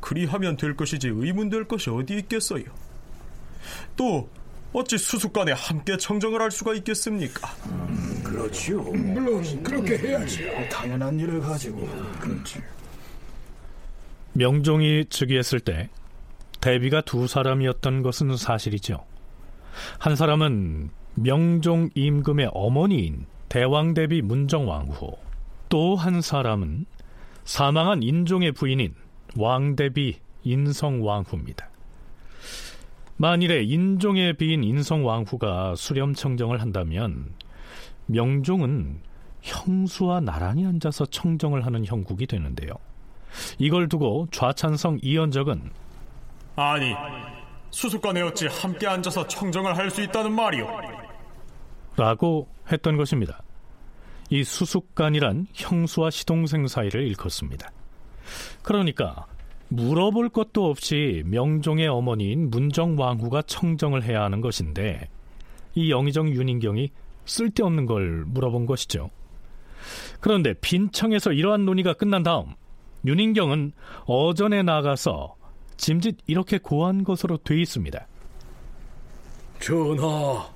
그리하면 0.00 0.56
될 0.56 0.76
것이지 0.76 1.08
의문될 1.08 1.64
것이 1.64 1.90
어디 1.90 2.16
있겠어요. 2.18 2.64
또 3.96 4.28
어찌 4.72 4.98
수수간에 4.98 5.52
함께 5.52 5.96
청정을 5.96 6.40
할 6.40 6.50
수가 6.50 6.74
있겠습니까? 6.74 7.48
음, 7.66 8.20
그렇지요. 8.24 8.82
물론 8.82 9.62
그렇게 9.62 9.98
해야지. 9.98 10.68
당연한 10.70 11.18
일을 11.18 11.40
가지고. 11.40 11.88
그렇지. 12.20 12.60
명종이 14.34 15.06
즉위했을 15.08 15.60
때 15.60 15.88
대비가 16.60 17.00
두 17.00 17.26
사람이었던 17.26 18.02
것은 18.02 18.36
사실이죠. 18.36 19.04
한 19.98 20.16
사람은 20.16 20.90
명종 21.14 21.90
임금의 21.94 22.50
어머니인 22.52 23.26
대왕 23.48 23.94
대비 23.94 24.22
문정왕후, 24.22 25.16
또 25.68 25.94
한 25.96 26.20
사람은 26.20 26.86
사망한 27.44 28.02
인종의 28.02 28.52
부인인 28.52 28.94
왕 29.36 29.76
대비 29.76 30.18
인성왕후입니다. 30.42 31.68
만일에 33.16 33.64
인종의 33.64 34.34
비인 34.34 34.62
인성왕후가 34.62 35.74
수렴청정을 35.76 36.60
한다면 36.60 37.34
명종은 38.06 39.00
형수와 39.42 40.20
나란히 40.20 40.64
앉아서 40.66 41.06
청정을 41.06 41.66
하는 41.66 41.84
형국이 41.84 42.26
되는데요. 42.26 42.70
이걸 43.58 43.88
두고 43.88 44.28
좌찬성 44.30 45.00
이연적은 45.02 45.70
아니 46.60 46.92
수수관에 47.70 48.20
어찌 48.22 48.48
함께 48.48 48.88
앉아서 48.88 49.28
청정을 49.28 49.76
할 49.76 49.90
수 49.90 50.02
있다는 50.02 50.32
말이오 50.32 50.66
라고 51.96 52.48
했던 52.70 52.96
것입니다. 52.96 53.40
이 54.28 54.42
수수관이란 54.42 55.46
형수와 55.54 56.10
시동생 56.10 56.66
사이를 56.66 57.06
일컫습니다. 57.06 57.70
그러니까 58.62 59.26
물어볼 59.68 60.30
것도 60.30 60.68
없이 60.68 61.22
명종의 61.26 61.86
어머니인 61.86 62.50
문정왕후가 62.50 63.42
청정을 63.42 64.02
해야 64.02 64.24
하는 64.24 64.40
것인데 64.40 65.08
이 65.76 65.92
영의정 65.92 66.28
윤인경이 66.30 66.90
쓸데없는 67.24 67.86
걸 67.86 68.24
물어본 68.26 68.66
것이죠. 68.66 69.10
그런데 70.20 70.54
빈청에서 70.54 71.32
이러한 71.32 71.64
논의가 71.64 71.92
끝난 71.94 72.24
다음 72.24 72.54
윤인경은 73.06 73.72
어전에 74.06 74.64
나가서 74.64 75.37
짐짓 75.78 76.18
이렇게 76.26 76.58
고한 76.58 77.04
것으로 77.04 77.38
돼 77.38 77.58
있습니다. 77.60 78.06
전하, 79.60 80.50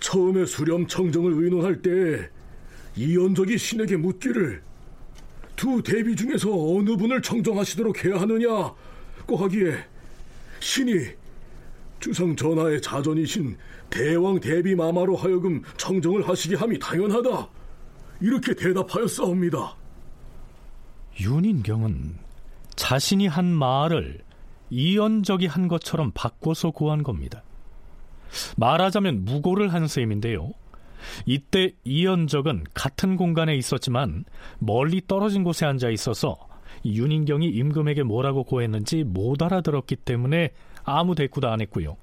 처음에 0.00 0.46
수렴 0.46 0.86
청정을 0.86 1.32
의논할 1.44 1.82
때 1.82 2.30
이연적이 2.96 3.58
신에게 3.58 3.96
묻기를 3.98 4.62
두 5.54 5.82
대비 5.82 6.16
중에서 6.16 6.48
어느 6.50 6.96
분을 6.96 7.20
청정하시도록 7.20 8.04
해야 8.04 8.20
하느냐고 8.20 9.36
하기에 9.36 9.84
신이 10.60 11.06
주상 11.98 12.34
전하의 12.34 12.80
자전이신 12.80 13.56
대왕 13.90 14.40
대비 14.40 14.74
마마로 14.74 15.16
하여금 15.16 15.62
청정을 15.76 16.26
하시게 16.26 16.56
함이 16.56 16.78
당연하다 16.78 17.48
이렇게 18.20 18.54
대답하였사옵니다. 18.54 19.76
윤인경은 21.20 22.29
자신이 22.76 23.26
한 23.26 23.46
말을 23.46 24.20
이연적이 24.70 25.46
한 25.46 25.68
것처럼 25.68 26.12
바꿔서 26.14 26.70
고한 26.70 27.02
겁니다. 27.02 27.42
말하자면 28.56 29.24
무고를 29.24 29.72
한 29.72 29.88
셈인데요. 29.88 30.52
이때 31.26 31.72
이연적은 31.84 32.64
같은 32.74 33.16
공간에 33.16 33.56
있었지만 33.56 34.24
멀리 34.58 35.00
떨어진 35.06 35.42
곳에 35.44 35.66
앉아 35.66 35.90
있어서 35.90 36.36
윤인경이 36.84 37.48
임금에게 37.48 38.02
뭐라고 38.02 38.44
고했는지 38.44 39.04
못 39.04 39.42
알아들었기 39.42 39.96
때문에 39.96 40.50
아무 40.84 41.14
대꾸도 41.14 41.48
안 41.48 41.60
했고요. 41.60 41.96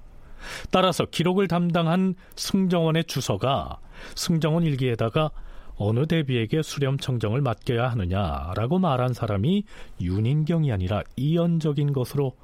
따라서 0.70 1.04
기록을 1.04 1.48
담당한 1.48 2.14
승정원의 2.36 3.04
주서가 3.04 3.78
승정원 4.14 4.62
일기에다가 4.64 5.30
어느 5.78 6.06
대비에게 6.06 6.62
수렴 6.62 6.98
청정을 6.98 7.40
맡겨야 7.40 7.88
하느냐라고 7.88 8.78
말한 8.78 9.14
사람이 9.14 9.64
윤인경이 10.00 10.72
아니라 10.72 11.02
이연적인 11.16 11.92
것으로 11.92 12.36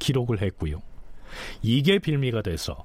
기록을 0.00 0.42
했고요. 0.42 0.82
이게 1.62 1.98
빌미가 1.98 2.42
돼서 2.42 2.84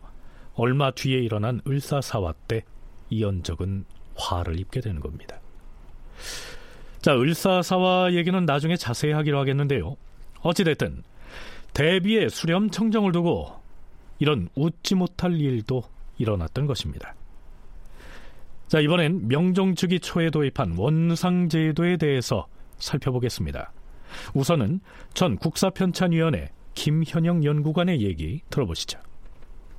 얼마 0.53 0.91
뒤에 0.91 1.19
일어난 1.19 1.59
을사사화 1.67 2.33
때 2.47 2.63
이연적은 3.09 3.85
화를 4.15 4.59
입게 4.59 4.79
되는 4.79 5.01
겁니다. 5.01 5.39
자, 7.01 7.13
을사사화 7.15 8.13
얘기는 8.13 8.45
나중에 8.45 8.75
자세히 8.77 9.11
하기로 9.11 9.39
하겠는데요. 9.39 9.97
어찌됐든 10.41 11.03
대비의 11.73 12.29
수렴 12.29 12.69
청정을 12.69 13.11
두고 13.11 13.51
이런 14.19 14.49
웃지 14.55 14.95
못할 14.95 15.39
일도 15.39 15.83
일어났던 16.17 16.67
것입니다. 16.67 17.15
자, 18.67 18.79
이번엔 18.79 19.27
명종 19.27 19.75
즉위 19.75 19.99
초에 19.99 20.31
도입한 20.31 20.75
원상제도에 20.77 21.97
대해서 21.97 22.47
살펴보겠습니다. 22.79 23.71
우선은 24.33 24.79
전 25.13 25.37
국사편찬위원회 25.37 26.49
김현영 26.73 27.43
연구관의 27.43 28.01
얘기 28.01 28.41
들어보시죠. 28.49 28.99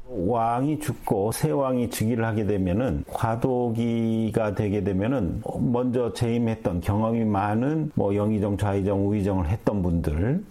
왕이 0.08 0.78
죽고 0.78 1.32
새 1.32 1.50
왕이 1.50 1.90
즉위를 1.90 2.24
하게 2.24 2.46
되면은 2.46 3.04
과도기가 3.08 4.54
되게 4.54 4.84
되면은 4.84 5.42
먼저 5.58 6.12
재임했던 6.12 6.80
경험이 6.80 7.24
많은 7.24 7.90
뭐 7.96 8.14
영의정, 8.14 8.56
좌의정, 8.56 9.08
우의정을 9.08 9.48
했던 9.48 9.82
분들 9.82 10.44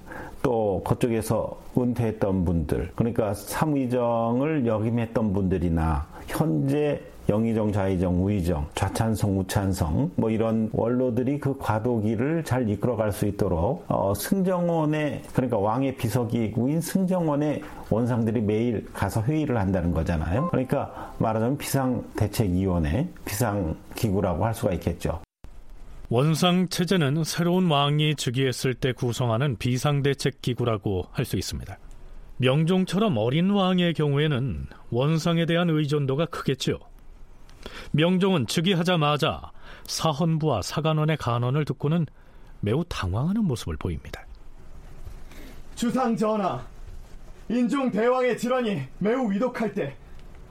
또 0.43 0.83
그쪽에서 0.85 1.57
은퇴했던 1.77 2.43
분들 2.43 2.91
그러니까 2.95 3.33
삼의정을 3.33 4.65
역임했던 4.67 5.31
분들이나 5.31 6.05
현재 6.27 7.01
영의정, 7.27 7.71
좌의정, 7.71 8.23
우의정, 8.23 8.67
좌찬성, 8.75 9.39
우찬성 9.39 10.11
뭐 10.15 10.29
이런 10.29 10.69
원로들이 10.73 11.39
그 11.39 11.57
과도기를 11.57 12.43
잘 12.43 12.69
이끌어갈 12.69 13.11
수 13.11 13.25
있도록 13.25 13.85
어, 13.87 14.13
승정원의 14.13 15.23
그러니까 15.33 15.57
왕의 15.57 15.95
비서기구인 15.97 16.81
승정원의 16.81 17.61
원상들이 17.89 18.41
매일 18.41 18.85
가서 18.93 19.21
회의를 19.23 19.57
한다는 19.57 19.93
거잖아요. 19.93 20.49
그러니까 20.49 21.13
말하자면 21.19 21.57
비상대책위원회, 21.57 23.07
비상기구라고 23.25 24.45
할 24.45 24.53
수가 24.53 24.73
있겠죠. 24.73 25.21
원상 26.09 26.69
체제는 26.69 27.23
새로운 27.23 27.69
왕이 27.69 28.15
즉위했을 28.15 28.75
때 28.75 28.91
구성하는 28.93 29.57
비상대책 29.57 30.41
기구라고 30.41 31.05
할 31.11 31.25
수 31.25 31.37
있습니다. 31.37 31.77
명종처럼 32.37 33.17
어린 33.17 33.49
왕의 33.49 33.93
경우에는 33.95 34.67
원상에 34.91 35.45
대한 35.45 35.69
의존도가 35.69 36.25
크겠지요. 36.27 36.77
명종은 37.91 38.47
즉위하자마자 38.47 39.51
사헌부와 39.85 40.61
사간원의 40.61 41.17
간언을 41.17 41.65
듣고는 41.65 42.05
매우 42.59 42.83
당황하는 42.87 43.43
모습을 43.45 43.77
보입니다. 43.77 44.25
주상 45.75 46.15
전하, 46.15 46.65
인종 47.49 47.91
대왕의 47.91 48.37
질환이 48.37 48.83
매우 48.97 49.31
위독할 49.31 49.73
때 49.73 49.95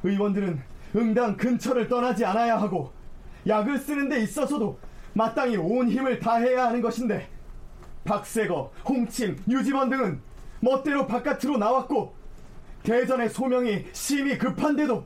의원들은 0.03 0.63
응당 0.97 1.37
근처를 1.37 1.89
떠나지 1.89 2.25
않아야 2.25 2.61
하고 2.61 2.93
약을 3.47 3.79
쓰는 3.79 4.09
데 4.09 4.23
있어서도 4.23 4.79
마땅히 5.13 5.57
온 5.57 5.91
힘을 5.91 6.21
다해야 6.21 6.67
하는 6.67 6.81
것인데 6.81 7.29
박세거, 8.05 8.73
홍침, 8.87 9.37
유지원 9.49 9.89
등은 9.89 10.21
멋대로 10.61 11.07
바깥으로 11.07 11.59
나왔고 11.59 12.15
대전의 12.83 13.31
소명이 13.31 13.87
심히 13.93 14.37
급한데도 14.39 15.05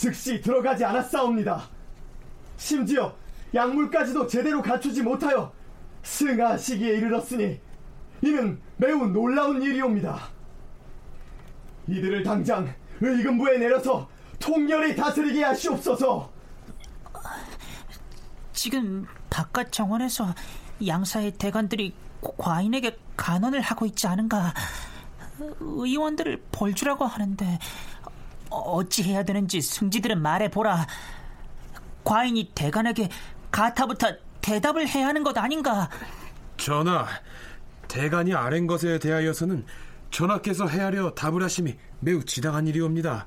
즉시 0.00 0.40
들어가지 0.40 0.82
않았사옵니다. 0.82 1.68
심지어 2.56 3.14
약물까지도 3.52 4.26
제대로 4.28 4.62
갖추지 4.62 5.02
못하여 5.02 5.52
승하 6.02 6.56
시기에 6.56 6.96
이르렀으니 6.96 7.60
이는 8.22 8.58
매우 8.78 9.06
놀라운 9.08 9.60
일이옵니다. 9.60 10.18
이들을 11.86 12.22
당장 12.22 12.74
의금부에 13.02 13.58
내려서 13.58 14.08
통렬히 14.38 14.96
다스리게 14.96 15.44
하시옵소서. 15.44 16.32
지금 18.54 19.06
바깥 19.28 19.70
정원에서 19.70 20.34
양사의 20.86 21.32
대관들이 21.32 21.92
과인에게 22.38 22.98
간언을 23.18 23.60
하고 23.60 23.84
있지 23.84 24.06
않은가? 24.06 24.54
의원들을 25.60 26.42
벌주라고 26.52 27.04
하는데 27.04 27.58
어찌 28.50 29.02
해야 29.04 29.22
되는지 29.22 29.60
승지들은 29.60 30.20
말해보라. 30.20 30.86
과인이 32.04 32.52
대관에게 32.54 33.08
가타부터 33.50 34.12
대답을 34.40 34.88
해야 34.88 35.08
하는 35.08 35.22
것 35.22 35.36
아닌가? 35.38 35.88
전하, 36.56 37.06
대관이 37.88 38.34
아랜 38.34 38.66
것에 38.66 38.98
대하여서는 38.98 39.64
전하께서 40.10 40.66
헤아려 40.66 41.14
답을 41.14 41.42
하심이 41.42 41.76
매우 42.00 42.24
지당한 42.24 42.66
일이옵니다. 42.66 43.26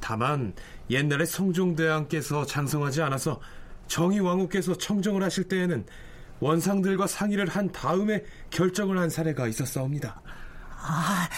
다만 0.00 0.54
옛날에 0.90 1.24
성종대왕께서 1.24 2.46
장성하지 2.46 3.02
않아서 3.02 3.40
정의왕후께서 3.88 4.78
청정을 4.78 5.22
하실 5.22 5.48
때에는 5.48 5.86
원상들과 6.40 7.06
상의를 7.06 7.48
한 7.48 7.70
다음에 7.72 8.22
결정을 8.50 8.98
한 8.98 9.08
사례가 9.08 9.48
있었사옵니다. 9.48 10.20
아, 10.78 11.28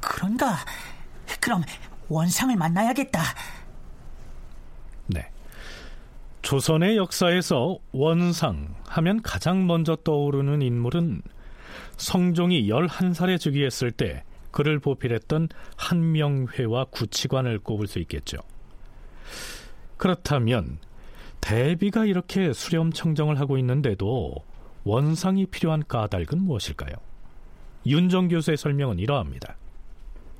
그런가? 0.00 0.56
그럼 1.40 1.62
원상을 2.08 2.54
만나야겠다. 2.56 3.20
네. 5.06 5.28
조선의 6.42 6.96
역사에서 6.96 7.78
원상 7.92 8.74
하면 8.86 9.22
가장 9.22 9.66
먼저 9.66 9.96
떠오르는 9.96 10.62
인물은 10.62 11.22
성종이 11.96 12.68
11살에 12.68 13.38
즉위했을 13.38 13.90
때 13.92 14.24
그를 14.50 14.78
보필했던 14.78 15.48
한명회와 15.76 16.86
구치관을 16.90 17.58
꼽을 17.60 17.86
수 17.86 17.98
있겠죠. 18.00 18.38
그렇다면 19.96 20.78
대비가 21.40 22.04
이렇게 22.04 22.52
수렴청정을 22.52 23.40
하고 23.40 23.58
있는데도 23.58 24.34
원상이 24.84 25.46
필요한 25.46 25.82
까닭은 25.86 26.40
무엇일까요? 26.42 26.94
윤정 27.86 28.28
교수의 28.28 28.56
설명은 28.56 28.98
이러합니다. 28.98 29.56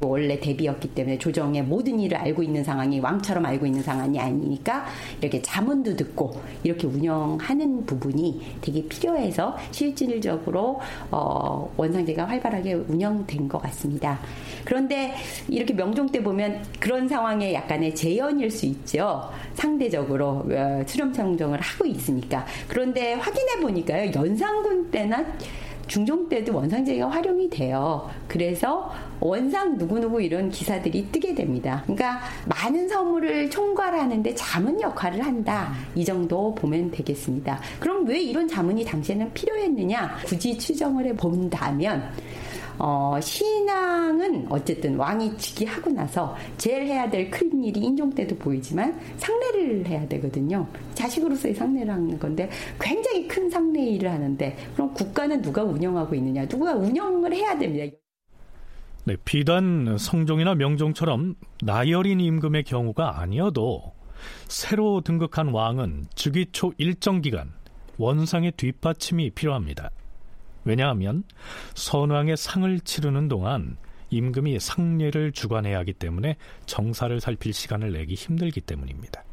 원래 0.07 0.39
대비였기 0.39 0.95
때문에 0.95 1.19
조정의 1.19 1.63
모든 1.63 1.99
일을 2.01 2.17
알고 2.17 2.43
있는 2.43 2.65
상황이 2.65 3.01
왕처럼 3.01 3.45
알고 3.47 3.67
있는 3.67 3.83
상황이 3.83 4.19
아니니까 4.19 4.87
이렇게 5.21 5.41
자문도 5.43 5.97
듣고 5.97 6.41
이렇게 6.63 6.87
운영하는 6.87 7.87
부분이 7.87 8.41
되게 8.61 8.87
필요해서 8.87 9.57
실질적으로 9.71 10.81
어, 11.11 11.73
원상제가 11.77 12.25
활발하게 12.27 12.75
운영된 12.75 13.49
것 13.49 13.61
같습니다. 13.63 14.19
그런데 14.65 15.15
이렇게 15.49 15.75
명종 15.75 16.11
때 16.11 16.23
보면 16.23 16.65
그런 16.81 17.09
상황에 17.09 17.53
약간의 17.53 17.95
재현일 17.95 18.51
수 18.51 18.67
있죠. 18.67 19.31
상대적으로 19.55 20.45
어, 20.51 20.83
수렴 20.87 21.13
청정을 21.13 21.61
하고 21.61 21.87
있으니까. 21.87 22.47
그런데 22.69 23.15
확인해 23.15 23.61
보니까요. 23.61 24.11
연산군 24.15 24.91
때나 24.91 25.25
중종 25.87 26.29
때도 26.29 26.55
원상제가 26.55 27.09
활용이 27.09 27.49
돼요. 27.51 28.09
그래서 28.29 28.93
원상 29.21 29.79
누구누구 29.79 30.21
이런 30.21 30.51
기사들이 30.51 31.09
뜨게 31.11 31.35
됩니다. 31.35 31.83
그러니까 31.85 32.21
많은 32.47 32.89
선물을 32.89 33.51
총괄하는데 33.51 34.35
자문 34.35 34.81
역할을 34.81 35.25
한다. 35.25 35.73
이 35.95 36.05
정도 36.05 36.55
보면 36.55 36.91
되겠습니다. 36.91 37.61
그럼 37.81 38.07
왜 38.07 38.21
이런 38.21 38.47
자문이 38.47 38.85
당시에는 38.85 39.33
필요했느냐? 39.33 40.19
굳이 40.27 40.59
추정을 40.59 41.07
해 41.07 41.15
본다면 41.15 42.11
어, 42.79 43.19
신앙은 43.21 44.47
어쨌든 44.51 44.97
왕이 44.97 45.37
즉위하고 45.37 45.91
나서 45.91 46.35
제일 46.57 46.85
해야 46.85 47.09
될 47.11 47.31
큰 47.31 47.65
일이 47.65 47.81
인종 47.81 48.11
때도 48.11 48.37
보이지만 48.37 48.99
상례를 49.17 49.87
해야 49.87 50.07
되거든요. 50.09 50.67
자식으로서의 50.95 51.55
상례를 51.55 51.93
하는 51.93 52.19
건데 52.19 52.49
굉장히 52.81 53.27
큰 53.27 53.51
상례 53.51 53.83
일을 53.83 54.11
하는데 54.11 54.57
그럼 54.75 54.95
국가는 54.95 55.41
누가 55.43 55.63
운영하고 55.65 56.15
있느냐? 56.15 56.47
누가 56.47 56.73
운영을 56.75 57.33
해야 57.33 57.59
됩니다. 57.59 57.97
네, 59.05 59.17
비단 59.25 59.97
성종이나 59.99 60.55
명종처럼 60.55 61.35
나열인 61.63 62.21
임금의 62.21 62.65
경우가 62.65 63.21
아니어도 63.21 63.93
새로 64.49 65.01
등극한 65.01 65.49
왕은 65.49 66.07
즉위 66.15 66.47
초 66.53 66.73
일정 66.79 67.21
기간 67.21 67.53
원상의 67.99 68.53
뒷받침이 68.53 69.31
필요합니다. 69.31 69.91
왜냐하면 70.65 71.25
선왕의 71.75 72.37
상을 72.37 72.81
치르는 72.81 73.29
동안 73.29 73.77
임금이 74.11 74.61
상례를 74.61 75.33
주관해야 75.33 75.79
하기 75.79 75.95
때문에 75.95 76.37
정사를 76.67 77.19
살필 77.21 77.53
시간을 77.53 77.93
내기 77.93 78.15
힘들기 78.15 78.61
때문입니다. 78.61 79.25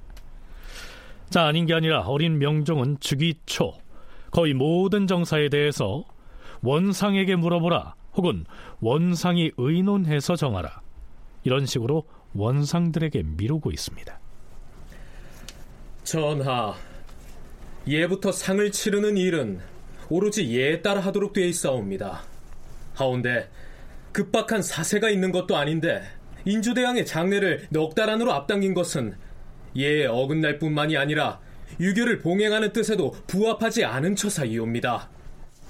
자, 1.29 1.45
아닌 1.45 1.65
게 1.65 1.73
아니라 1.73 2.01
어린 2.01 2.39
명종은 2.39 2.97
즉위 2.99 3.35
초 3.45 3.73
거의 4.31 4.53
모든 4.53 5.07
정사에 5.07 5.49
대해서 5.49 6.03
원상에게 6.61 7.35
물어보라 7.35 7.95
혹은 8.13 8.45
원상이 8.79 9.51
의논해서 9.57 10.35
정하라 10.35 10.81
이런 11.43 11.65
식으로 11.65 12.05
원상들에게 12.33 13.23
미루고 13.23 13.71
있습니다. 13.71 14.19
전하, 16.03 16.73
예부터 17.87 18.31
상을 18.31 18.71
치르는 18.71 19.17
일은 19.17 19.59
오로지 20.11 20.51
예에 20.57 20.81
따라 20.81 20.99
하도록 20.99 21.31
되어 21.31 21.45
있사옵니다. 21.45 22.23
하온데 22.95 23.49
급박한 24.11 24.61
사세가 24.61 25.09
있는 25.09 25.31
것도 25.31 25.55
아닌데 25.55 26.03
인주대왕의 26.43 27.05
장례를 27.05 27.67
넉 27.69 27.95
달 27.95 28.09
안으로 28.09 28.33
앞당긴 28.33 28.73
것은 28.73 29.15
예에 29.73 30.07
어긋날 30.07 30.59
뿐만이 30.59 30.97
아니라 30.97 31.39
유교를 31.79 32.19
봉행하는 32.19 32.73
뜻에도 32.73 33.11
부합하지 33.27 33.85
않은 33.85 34.17
처사이옵니다. 34.17 35.09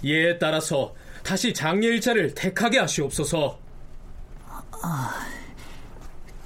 예에 0.04 0.40
따라서 0.40 0.96
다시 1.24 1.54
장례일자를 1.54 2.34
택하게 2.34 2.80
하시옵소서. 2.80 3.60
아, 4.82 5.28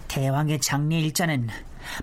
대왕의 0.09 0.59
장례일자는 0.59 1.47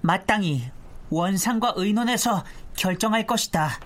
마땅히 0.00 0.62
원상과 1.10 1.74
의논해서 1.76 2.42
결정할 2.76 3.26
것이다. 3.26 3.78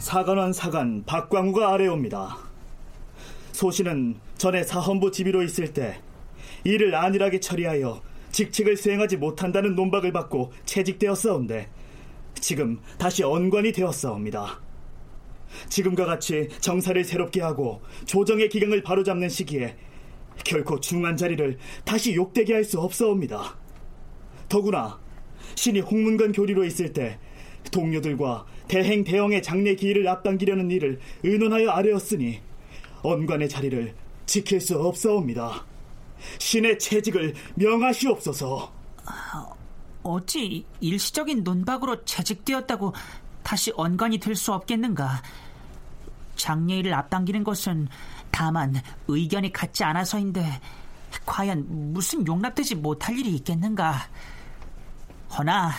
사관원 0.00 0.54
사관 0.54 1.04
박광우가 1.04 1.74
아래옵니다. 1.74 2.38
소신은 3.52 4.16
전에 4.38 4.62
사헌부 4.62 5.12
지비로 5.12 5.42
있을 5.42 5.74
때 5.74 6.00
이를 6.64 6.94
안일하게 6.94 7.40
처리하여 7.40 8.00
직책을 8.32 8.78
수행하지 8.78 9.18
못한다는 9.18 9.74
논박을 9.74 10.10
받고 10.12 10.52
채직되었사온데 10.64 11.68
지금 12.34 12.80
다시 12.96 13.22
언관이 13.22 13.72
되었사옵니다. 13.72 14.60
지금과 15.68 16.06
같이 16.06 16.48
정사를 16.60 17.04
새롭게 17.04 17.42
하고 17.42 17.82
조정의 18.06 18.48
기강을 18.48 18.82
바로잡는 18.82 19.28
시기에 19.28 19.76
결코 20.44 20.80
중한 20.80 21.18
자리를 21.18 21.58
다시 21.84 22.14
욕되게 22.14 22.54
할 22.54 22.64
수 22.64 22.80
없사옵니다. 22.80 23.58
더구나 24.48 24.98
신이 25.56 25.80
홍문관 25.80 26.32
교리로 26.32 26.64
있을 26.64 26.94
때 26.94 27.18
동료들과 27.70 28.46
대행 28.70 29.02
대형의 29.02 29.42
장례 29.42 29.74
기일을 29.74 30.06
앞당기려는 30.06 30.70
일을 30.70 31.00
의논하여 31.24 31.70
아뢰었으니 31.70 32.40
언관의 33.02 33.48
자리를 33.48 33.92
지킬 34.26 34.60
수 34.60 34.78
없사옵니다. 34.78 35.64
신의 36.38 36.78
채직을 36.78 37.34
명하시옵소서. 37.56 38.72
어찌 40.04 40.64
일시적인 40.80 41.42
논박으로 41.42 42.04
채직되었다고 42.04 42.94
다시 43.42 43.72
언관이 43.74 44.18
될 44.18 44.36
수 44.36 44.52
없겠는가? 44.52 45.20
장례일을 46.36 46.94
앞당기는 46.94 47.42
것은 47.42 47.88
다만 48.30 48.76
의견이 49.08 49.52
같지 49.52 49.82
않아서인데 49.82 50.46
과연 51.26 51.92
무슨 51.92 52.24
용납되지 52.24 52.76
못할 52.76 53.18
일이 53.18 53.34
있겠는가? 53.34 53.96
허나 55.36 55.72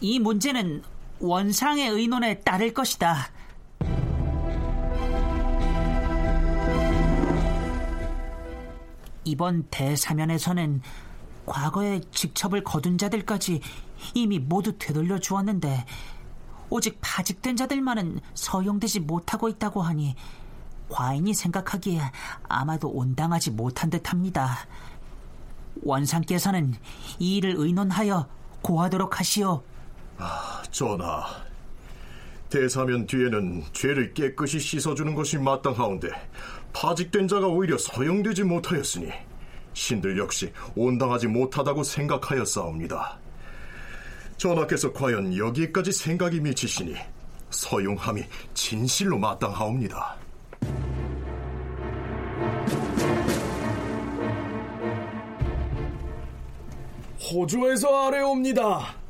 이 0.00 0.20
문제는 0.20 0.84
원상의 1.20 1.88
의논에 1.88 2.40
따를 2.40 2.74
것이다. 2.74 3.30
이번 9.24 9.66
대사면에서는 9.70 10.82
과거에 11.46 12.00
직첩을 12.12 12.64
거둔 12.64 12.98
자들까지 12.98 13.60
이미 14.14 14.38
모두 14.38 14.76
되돌려 14.78 15.18
주었는데 15.18 15.84
오직 16.70 16.98
파직된 17.00 17.56
자들만은 17.56 18.20
서용되지 18.34 19.00
못하고 19.00 19.48
있다고 19.48 19.82
하니 19.82 20.14
과인이 20.88 21.34
생각하기에 21.34 22.00
아마도 22.48 22.88
온당하지 22.88 23.52
못한 23.52 23.90
듯합니다. 23.90 24.58
원상께서는 25.82 26.74
이 27.18 27.36
일을 27.36 27.54
의논하여 27.56 28.28
고하도록 28.62 29.18
하시오. 29.18 29.62
아, 30.18 30.62
전하. 30.70 31.24
대사면 32.48 33.06
뒤에는 33.06 33.64
죄를 33.72 34.14
깨끗이 34.14 34.58
씻어주는 34.58 35.14
것이 35.14 35.36
마땅하온데 35.36 36.08
파직된 36.72 37.26
자가 37.26 37.48
오히려 37.48 37.76
서용되지 37.76 38.44
못하였으니 38.44 39.10
신들 39.72 40.16
역시 40.18 40.52
온당하지 40.74 41.26
못하다고 41.26 41.82
생각하였사옵니다. 41.82 43.18
전하께서 44.36 44.92
과연 44.92 45.36
여기에까지 45.36 45.92
생각이 45.92 46.40
미치시니 46.40 46.94
서용함이 47.50 48.22
진실로 48.54 49.18
마땅하옵니다. 49.18 50.16
호주에서 57.32 58.06
아래옵니다. 58.06 59.05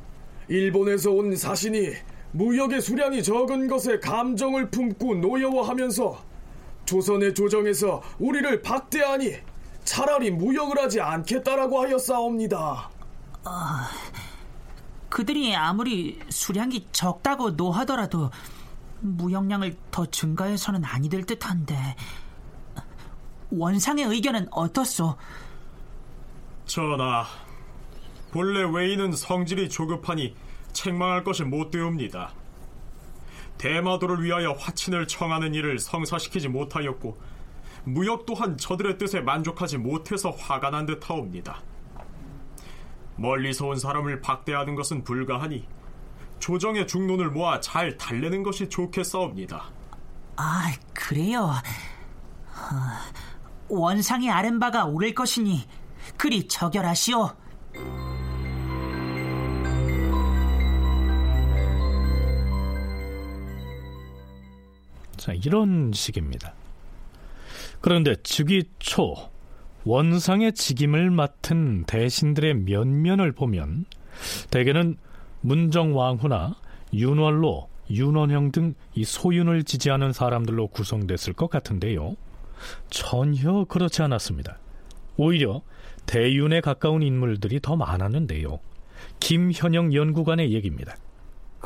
일본에서 0.47 1.11
온 1.11 1.35
사신이 1.35 1.93
무역의 2.31 2.81
수량이 2.81 3.23
적은 3.23 3.67
것에 3.67 3.99
감정을 3.99 4.69
품고 4.69 5.15
노여워하면서 5.15 6.23
조선의 6.85 7.33
조정에서 7.33 8.01
우리를 8.19 8.61
박대하니 8.61 9.35
차라리 9.83 10.31
무역을 10.31 10.77
하지 10.77 11.01
않겠다라고 11.01 11.81
하였사옵니다. 11.81 12.89
아, 13.45 13.89
그들이 15.09 15.55
아무리 15.55 16.19
수량이 16.29 16.87
적다고 16.91 17.51
노하더라도 17.51 18.29
무역량을 18.99 19.75
더 19.91 20.05
증가해서는 20.05 20.83
아니 20.85 21.07
될 21.09 21.23
듯한데 21.23 21.75
원상의 23.51 24.05
의견은 24.05 24.47
어떻소? 24.51 25.15
전하, 26.65 27.25
본래 28.37 28.61
외인은 28.61 29.13
성질이 29.13 29.67
조급하니 29.67 30.35
책망할 30.71 31.23
것이 31.23 31.43
못되옵니다. 31.43 32.35
대마도를 33.57 34.23
위하여 34.23 34.51
화친을 34.51 35.07
청하는 35.07 35.55
일을 35.55 35.79
성사시키지 35.79 36.47
못하였고 36.47 37.19
무역 37.85 38.27
또한 38.27 38.55
저들의 38.55 38.99
뜻에 38.99 39.21
만족하지 39.21 39.79
못해서 39.79 40.29
화가 40.29 40.69
난 40.69 40.85
듯하옵니다. 40.85 41.63
멀리서 43.15 43.69
온 43.69 43.79
사람을 43.79 44.21
박대하는 44.21 44.75
것은 44.75 45.03
불가하니 45.03 45.65
조정의 46.37 46.85
중론을 46.85 47.31
모아 47.31 47.59
잘 47.59 47.97
달래는 47.97 48.43
것이 48.43 48.69
좋겠사옵니다. 48.69 49.63
아, 50.35 50.71
그래요. 50.93 51.53
원상의 53.67 54.29
아랫바가 54.29 54.85
오를 54.85 55.15
것이니 55.15 55.67
그리 56.17 56.47
처결하시오. 56.47 57.31
이런 65.33 65.91
식입니다. 65.93 66.53
그런데 67.81 68.15
즉위 68.23 68.63
초 68.79 69.15
원상의 69.83 70.53
직임을 70.53 71.11
맡은 71.11 71.85
대신들의 71.85 72.55
면면을 72.55 73.31
보면 73.31 73.85
대개는 74.49 74.97
문정왕후나 75.41 76.55
윤월로, 76.93 77.69
윤원형 77.89 78.51
등 78.51 78.73
이 78.97 79.03
소윤을 79.03 79.63
지지하는 79.63 80.11
사람들로 80.11 80.69
구성됐을 80.69 81.33
것 81.33 81.51
같은데요. 81.51 82.15
전혀 82.89 83.63
그렇지 83.65 84.01
않았습니다. 84.01 84.57
오히려 85.17 85.61
대윤에 86.07 86.61
가까운 86.61 87.03
인물들이 87.03 87.59
더 87.61 87.75
많았는데요. 87.75 88.59
김현영 89.19 89.93
연구관의 89.93 90.51
얘기입니다. 90.51 90.95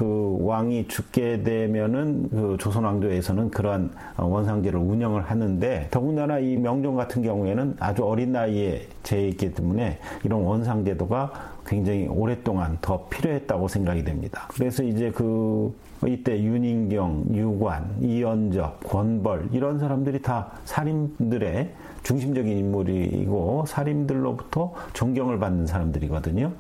그 0.01 0.39
왕이 0.41 0.87
죽게 0.87 1.43
되면은 1.43 2.29
그 2.31 2.57
조선 2.59 2.85
왕조에서는 2.85 3.51
그러한 3.51 3.91
원상제를 4.17 4.79
운영을 4.79 5.21
하는데 5.21 5.87
더군다나 5.91 6.39
이 6.39 6.57
명종 6.57 6.95
같은 6.95 7.21
경우에는 7.21 7.75
아주 7.77 8.03
어린 8.03 8.31
나이에 8.31 8.87
재했기 9.03 9.53
때문에 9.53 9.99
이런 10.23 10.41
원상제도가 10.41 11.50
굉장히 11.65 12.07
오랫동안 12.07 12.77
더 12.81 13.07
필요했다고 13.09 13.67
생각이 13.67 14.03
됩니다. 14.03 14.47
그래서 14.49 14.83
이제 14.83 15.11
그 15.11 15.73
이때 16.07 16.41
윤인경, 16.41 17.25
유관, 17.33 17.97
이연적, 18.01 18.79
권벌 18.81 19.49
이런 19.51 19.77
사람들이 19.77 20.21
다 20.21 20.51
살인들의 20.65 21.71
중심적인 22.03 22.57
인물이고 22.57 23.65
살인들로부터 23.67 24.73
존경을 24.93 25.37
받는 25.37 25.67
사람들이거든요. 25.67 26.51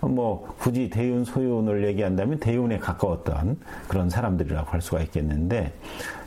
뭐 0.00 0.54
굳이 0.58 0.90
대윤 0.90 1.24
소윤을 1.24 1.86
얘기한다면 1.86 2.40
대윤에 2.40 2.78
가까웠던 2.78 3.58
그런 3.86 4.10
사람들이라고 4.10 4.70
할 4.70 4.80
수가 4.80 5.00
있겠는데 5.02 5.72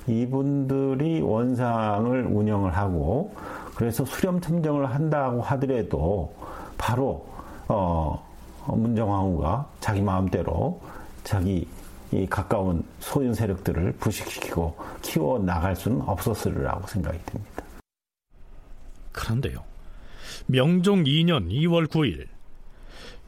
이분들이 0.08 1.22
원상을 1.22 2.26
운영을 2.28 2.76
하고 2.76 3.34
그래서 3.76 4.06
수렴 4.06 4.40
첨정을 4.40 4.86
한다고 4.86 5.42
하더라도 5.42 6.34
바로 6.78 7.26
어 7.68 8.28
문정왕후가 8.68 9.70
자기 9.80 10.02
마음대로 10.02 10.82
자기 11.24 11.68
이 12.12 12.26
가까운 12.28 12.84
소윤 13.00 13.34
세력들을 13.34 13.94
부식시키고 13.94 14.76
키워 15.02 15.40
나갈 15.40 15.76
수는 15.76 16.02
없었으리라고 16.02 16.86
생각이 16.88 17.18
됩니다. 17.26 17.64
그런데요. 19.12 19.64
명종 20.48 21.04
2년 21.04 21.50
2월 21.50 21.88
9일 21.88 22.28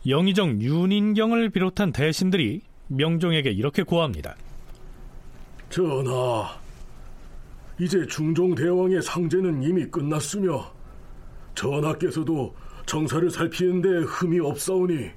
영의정 0.08 0.62
윤인경을 0.62 1.50
비롯한 1.50 1.94
대신들이 1.94 2.62
명종에게 2.88 3.52
이렇게 3.52 3.84
고합니다. 3.84 4.36
전하, 5.70 6.58
이제 7.80 8.06
중종대왕의 8.06 9.02
상제는 9.02 9.64
이미 9.64 9.86
끝났으며 9.86 10.72
전하께서도 11.56 12.54
정사를 12.86 13.30
살피는데 13.30 14.06
흠이 14.06 14.40
없사오니 14.40 15.12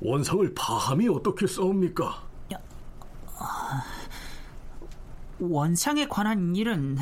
원상을 0.00 0.54
파함이 0.54 1.08
어떻게 1.08 1.46
싸웁니까? 1.46 2.30
원상에 5.38 6.06
관한 6.06 6.54
일은 6.54 6.98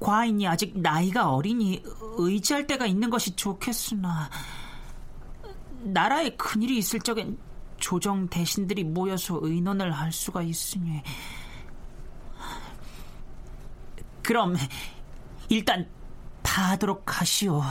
과인이 0.00 0.46
아직 0.46 0.78
나이가 0.78 1.32
어리니 1.32 1.82
의지할 2.18 2.66
때가 2.66 2.86
있는 2.86 3.10
것이 3.10 3.36
좋겠으나 3.36 4.28
나라에 5.84 6.30
큰일이 6.30 6.78
있을 6.78 7.00
적엔 7.00 7.38
조정 7.78 8.28
대신들이 8.28 8.84
모여서 8.84 9.38
의논을 9.42 9.92
할 9.92 10.12
수가 10.12 10.42
있으니 10.42 11.02
그럼 14.22 14.56
일단 15.48 15.88
파하도록 16.42 17.20
하시오. 17.20 17.62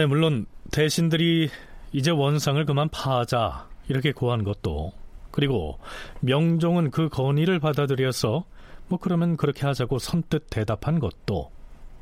네, 0.00 0.06
물론 0.06 0.46
대신들이 0.70 1.50
이제 1.92 2.10
원상을 2.10 2.64
그만 2.64 2.88
파하자 2.88 3.68
이렇게 3.88 4.12
고한 4.12 4.44
것도 4.44 4.92
그리고 5.30 5.78
명종은 6.20 6.90
그 6.90 7.10
건의를 7.10 7.60
받아들여서 7.60 8.46
뭐 8.88 8.98
그러면 8.98 9.36
그렇게 9.36 9.66
하자고 9.66 9.98
선뜻 9.98 10.46
대답한 10.48 11.00
것도 11.00 11.50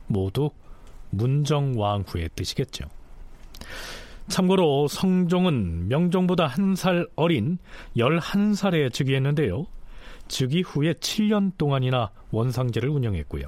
모두 0.07 0.51
문정왕후의 1.11 2.31
뜻이겠죠. 2.37 2.85
참고로 4.29 4.87
성종은 4.87 5.89
명종보다 5.89 6.47
한 6.47 6.77
살 6.77 7.05
어린 7.17 7.59
11살에 7.97 8.93
즉위했는데요. 8.93 9.67
즉위 10.29 10.63
후에 10.63 10.93
7년 10.93 11.51
동안이나 11.59 12.13
원상제를 12.31 12.91
운영했고요. 12.91 13.43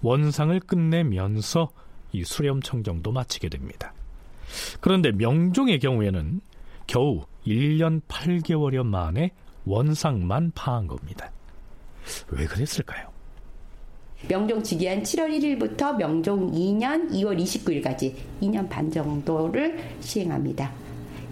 원상을 0.00 0.58
끝내면서 0.60 1.68
이 2.14 2.22
수렴청정도 2.24 3.10
마치게 3.10 3.48
됩니다. 3.48 3.92
그런데 4.80 5.10
명종의 5.10 5.80
경우에는 5.80 6.40
겨우 6.86 7.22
1년 7.44 8.00
8개월여 8.06 8.84
만에 8.84 9.32
원상만 9.64 10.52
파한 10.54 10.86
겁니다. 10.86 11.32
왜 12.30 12.46
그랬을까요? 12.46 13.08
명종 14.28 14.62
즉위한 14.62 15.02
7월 15.02 15.28
1일부터 15.38 15.96
명종 15.96 16.52
2년 16.52 17.10
2월 17.10 17.42
29일까지 17.42 18.14
2년 18.40 18.68
반 18.68 18.90
정도를 18.90 19.78
시행합니다. 20.00 20.72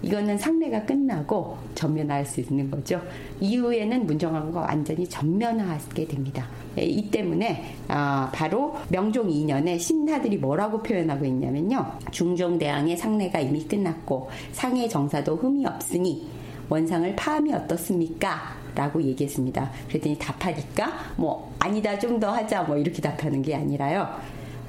이거는 0.01 0.37
상례가 0.37 0.85
끝나고 0.85 1.57
전면화할 1.75 2.25
수 2.25 2.41
있는 2.41 2.69
거죠. 2.69 3.01
이후에는 3.39 4.05
문정왕후가 4.05 4.59
완전히 4.59 5.07
전면화하게 5.07 6.07
됩니다. 6.07 6.45
이 6.77 7.09
때문에 7.09 7.75
아, 7.87 8.31
바로 8.33 8.75
명종 8.89 9.27
2년에 9.29 9.79
신하들이 9.79 10.37
뭐라고 10.37 10.81
표현하고 10.81 11.25
있냐면요. 11.25 11.99
중종대왕의 12.11 12.97
상례가 12.97 13.39
이미 13.39 13.63
끝났고 13.63 14.29
상해 14.51 14.87
정사도 14.87 15.35
흠이 15.35 15.65
없으니 15.65 16.27
원상을 16.69 17.15
파함이 17.15 17.53
어떻습니까? 17.53 18.55
라고 18.75 19.01
얘기했습니다. 19.03 19.71
그랬더니 19.87 20.17
답하니까 20.17 20.91
뭐 21.15 21.53
아니다 21.59 21.99
좀 21.99 22.19
더 22.19 22.31
하자 22.31 22.63
뭐 22.63 22.77
이렇게 22.77 23.01
답하는 23.01 23.41
게 23.41 23.53
아니라요. 23.55 24.07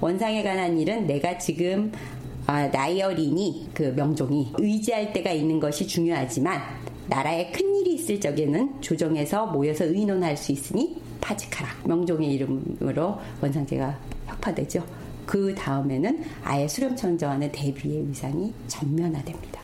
원상에 0.01 0.43
관한 0.43 0.79
일은 0.79 1.07
내가 1.07 1.39
지금 1.39 1.91
아, 2.47 2.67
나이어리니 2.67 3.71
그 3.73 3.95
명종이 3.97 4.53
의지할 4.59 5.15
때가 5.15 5.31
있는 5.33 5.59
것이 5.59 5.87
중요하지만 5.87 6.61
나라에 7.09 7.51
큰 7.53 7.75
일이 7.77 7.95
있을 7.95 8.21
적에는 8.21 8.83
조정에서 8.83 9.47
모여서 9.47 9.85
의논할 9.87 10.37
수 10.37 10.53
있으니 10.53 10.97
파직하라. 11.25 11.71
명종의 11.87 12.35
이름으로 12.35 13.19
원상제가 13.41 13.99
혁파되죠. 14.27 14.87
그 15.25 15.55
다음에는 15.55 16.23
아예 16.45 16.69
수렴청정하는 16.69 17.51
대비의 17.51 18.09
위상이 18.09 18.53
전면화됩니다. 18.67 19.63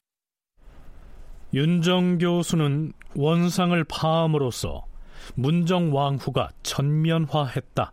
윤정 1.52 2.18
교수는 2.18 2.92
원상을 3.14 3.84
파함으로써 3.84 4.86
문정 5.34 5.94
왕후가 5.94 6.48
전면화했다. 6.62 7.92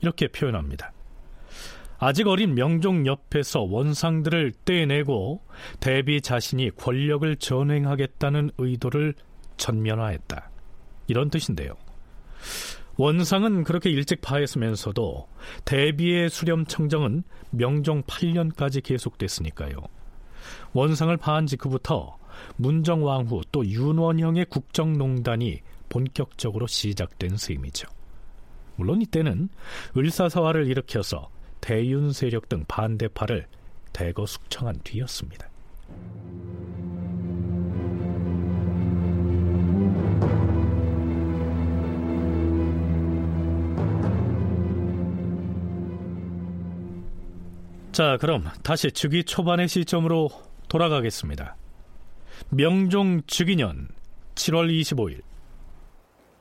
이렇게 0.00 0.28
표현합니다. 0.28 0.92
아직 1.98 2.28
어린 2.28 2.54
명종 2.54 3.06
옆에서 3.06 3.62
원상들을 3.62 4.52
떼내고 4.64 5.40
대비 5.80 6.20
자신이 6.20 6.70
권력을 6.76 7.34
전횡하겠다는 7.36 8.50
의도를 8.58 9.14
전면화했다. 9.56 10.50
이런 11.08 11.30
뜻인데요. 11.30 11.72
원상은 12.96 13.64
그렇게 13.64 13.90
일찍 13.90 14.22
파했으면서도 14.22 15.28
대비의 15.64 16.30
수렴 16.30 16.64
청정은 16.64 17.24
명종 17.50 18.02
8년까지 18.04 18.82
계속됐으니까요. 18.82 19.76
원상을 20.72 21.14
파한 21.18 21.46
직후부터 21.46 22.16
문정왕후 22.56 23.42
또 23.52 23.66
윤원형의 23.66 24.46
국정농단이 24.46 25.60
본격적으로 25.88 26.66
시작된 26.66 27.36
셈이죠. 27.36 27.88
물론 28.76 29.02
이때는 29.02 29.48
을사사화를 29.96 30.66
일으켜서 30.66 31.30
대윤 31.60 32.12
세력 32.12 32.48
등 32.48 32.64
반대파를 32.68 33.46
대거 33.92 34.26
숙청한 34.26 34.80
뒤였습니다. 34.84 35.48
자, 47.96 48.18
그럼 48.20 48.44
다시 48.62 48.92
즉위 48.92 49.24
초반의 49.24 49.68
시점으로 49.68 50.28
돌아가겠습니다. 50.68 51.56
명종 52.50 53.22
즉위년 53.26 53.88
7월 54.34 54.68
25일 54.68 55.22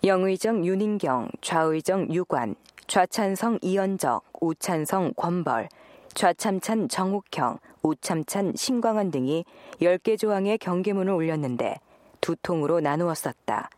영의정 0.03 0.65
윤인경, 0.65 1.29
좌의정 1.39 2.13
유관, 2.13 2.55
좌찬성 2.87 3.59
이현적, 3.61 4.25
우찬성 4.41 5.13
권벌, 5.15 5.69
좌참찬 6.13 6.89
정욱형, 6.89 7.59
우참찬 7.83 8.51
신광원 8.57 9.09
등이 9.11 9.45
10개 9.79 10.19
조항의 10.19 10.57
경계문을 10.57 11.13
올렸는데 11.13 11.77
두 12.19 12.35
통으로 12.35 12.81
나누었었다. 12.81 13.69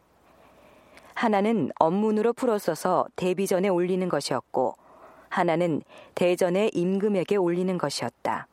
하나는 1.13 1.69
업문으로 1.77 2.33
풀어써서 2.33 3.05
대비 3.15 3.45
전에 3.45 3.67
올리는 3.67 4.09
것이었고 4.09 4.86
하나는 5.29 5.81
대전의 6.15 6.71
임금에게 6.73 7.35
올리는 7.35 7.77
것이었다. 7.77 8.47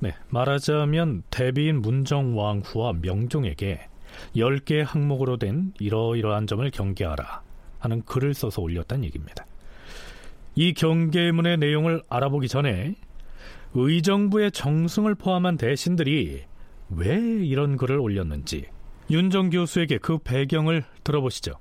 네, 0.00 0.14
말하자면 0.28 1.22
대비인 1.30 1.80
문정왕후와 1.80 2.94
명종에게 3.00 3.88
10개 4.36 4.84
항목으로 4.84 5.38
된 5.38 5.72
이러이러한 5.78 6.46
점을 6.46 6.68
경계하라 6.70 7.42
하는 7.78 8.02
글을 8.02 8.34
써서 8.34 8.62
올렸다는 8.62 9.04
얘기입니다. 9.04 9.46
이 10.54 10.72
경계문의 10.72 11.58
내용을 11.58 12.02
알아보기 12.08 12.48
전에 12.48 12.94
의정부의 13.74 14.52
정승을 14.52 15.16
포함한 15.16 15.56
대신들이 15.56 16.44
왜 16.90 17.16
이런 17.16 17.76
글을 17.76 17.98
올렸는지 17.98 18.66
윤정 19.10 19.50
교수에게 19.50 19.98
그 19.98 20.18
배경을 20.18 20.84
들어보시죠. 21.02 21.58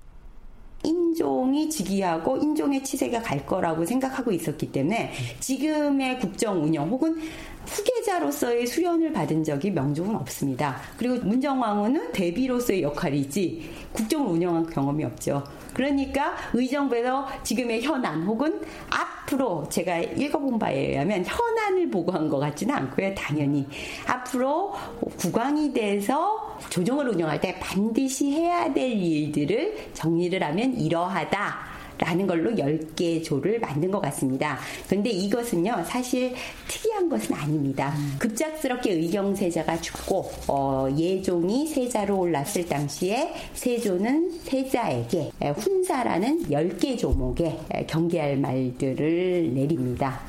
인종이 0.83 1.69
즉위하고 1.69 2.37
인종의 2.37 2.83
치세가 2.83 3.21
갈 3.21 3.45
거라고 3.45 3.85
생각하고 3.85 4.31
있었기 4.31 4.71
때문에 4.71 5.11
지금의 5.39 6.19
국정 6.19 6.63
운영 6.63 6.89
혹은 6.89 7.21
후계자로서의 7.65 8.67
수련을 8.67 9.13
받은 9.13 9.43
적이 9.43 9.71
명종은 9.71 10.15
없습니다. 10.17 10.77
그리고 10.97 11.25
문정왕후는 11.25 12.11
대비로서의 12.11 12.83
역할이지 12.83 13.71
국정을 13.93 14.27
운영한 14.27 14.69
경험이 14.69 15.05
없죠. 15.05 15.43
그러니까 15.73 16.35
의정부에서 16.53 17.27
지금의 17.43 17.81
현안 17.81 18.23
혹은 18.23 18.61
앞으로 18.89 19.67
제가 19.69 19.99
읽어본 19.99 20.59
바에 20.59 20.89
의하면 20.89 21.25
현안을 21.25 21.89
보고한 21.89 22.29
것 22.29 22.39
같지는 22.39 22.75
않고요. 22.75 23.15
당연히 23.15 23.67
앞으로 24.05 24.73
국왕이 25.17 25.73
돼서 25.73 26.52
조정을 26.69 27.09
운영할 27.09 27.39
때 27.39 27.57
반드시 27.59 28.31
해야 28.31 28.71
될 28.73 28.91
일들을 28.91 29.89
정리를 29.93 30.41
하면 30.41 30.79
이러하다. 30.79 31.73
라는 31.97 32.27
걸로 32.27 32.51
10개 32.51 33.23
조를 33.23 33.59
만든 33.59 33.91
것 33.91 34.01
같습니다. 34.01 34.57
그런데 34.87 35.09
이것은요, 35.09 35.83
사실 35.85 36.33
특이한 36.67 37.07
것은 37.07 37.35
아닙니다. 37.35 37.93
급작스럽게 38.19 38.93
의경세자가 38.93 39.79
죽고, 39.79 40.29
어, 40.47 40.87
예종이 40.97 41.67
세자로 41.67 42.17
올랐을 42.17 42.67
당시에 42.67 43.33
세조는 43.53 44.39
세자에게 44.41 45.31
훈사라는 45.55 46.49
10개 46.49 46.97
조목에 46.97 47.59
경계할 47.87 48.37
말들을 48.37 49.53
내립니다. 49.53 50.21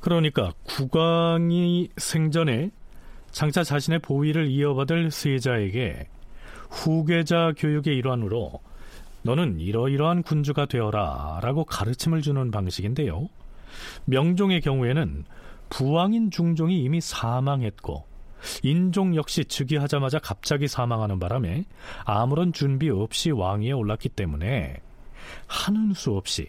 그러니까 0.00 0.52
국왕이 0.64 1.88
생전에 1.96 2.70
장차 3.36 3.62
자신의 3.62 3.98
보위를 3.98 4.46
이어받을 4.46 5.10
세자에게 5.10 6.08
후계자 6.70 7.52
교육의 7.54 7.94
일환으로 7.98 8.62
너는 9.24 9.60
이러이러한 9.60 10.22
군주가 10.22 10.64
되어라 10.64 11.40
라고 11.42 11.66
가르침을 11.66 12.22
주는 12.22 12.50
방식인데요. 12.50 13.28
명종의 14.06 14.62
경우에는 14.62 15.26
부왕인 15.68 16.30
중종이 16.30 16.82
이미 16.82 17.02
사망했고 17.02 18.06
인종 18.62 19.14
역시 19.14 19.44
즉위하자마자 19.44 20.18
갑자기 20.20 20.66
사망하는 20.66 21.18
바람에 21.18 21.66
아무런 22.06 22.54
준비 22.54 22.88
없이 22.88 23.32
왕위에 23.32 23.72
올랐기 23.72 24.08
때문에 24.08 24.78
하는 25.46 25.92
수 25.92 26.12
없이 26.12 26.48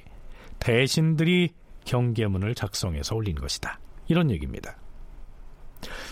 대신들이 0.60 1.50
경계문을 1.84 2.56
작성해서 2.56 3.14
올린 3.14 3.36
것이다. 3.36 3.78
이런 4.08 4.32
얘기입니다. 4.32 4.78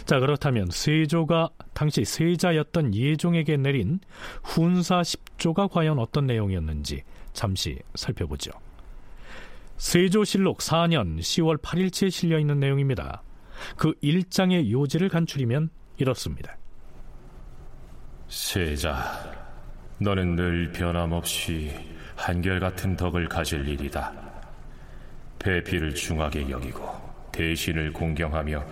자, 0.05 0.19
그렇다면 0.19 0.69
세조가 0.69 1.49
당시 1.73 2.05
세자였던 2.05 2.93
예종에게 2.93 3.57
내린 3.57 3.99
훈사 4.43 5.01
10조가 5.01 5.69
과연 5.69 5.99
어떤 5.99 6.25
내용이었는지 6.27 7.03
잠시 7.33 7.79
살펴보죠. 7.95 8.51
세조실록 9.77 10.59
4년 10.59 11.19
10월 11.19 11.61
8일치에 11.61 12.09
실려 12.09 12.39
있는 12.39 12.59
내용입니다. 12.59 13.23
그 13.77 13.93
일장의 14.01 14.71
요지를 14.71 15.09
간추리면 15.09 15.69
이렇습니다. 15.97 16.57
세자, 18.27 19.45
너는 19.99 20.35
늘 20.35 20.71
변함없이 20.71 21.71
한결같은 22.15 22.95
덕을 22.95 23.27
가질 23.27 23.67
일이다. 23.67 24.13
배필을 25.39 25.93
중하게 25.93 26.49
여기고 26.49 26.89
대신을 27.31 27.93
공경하며 27.93 28.65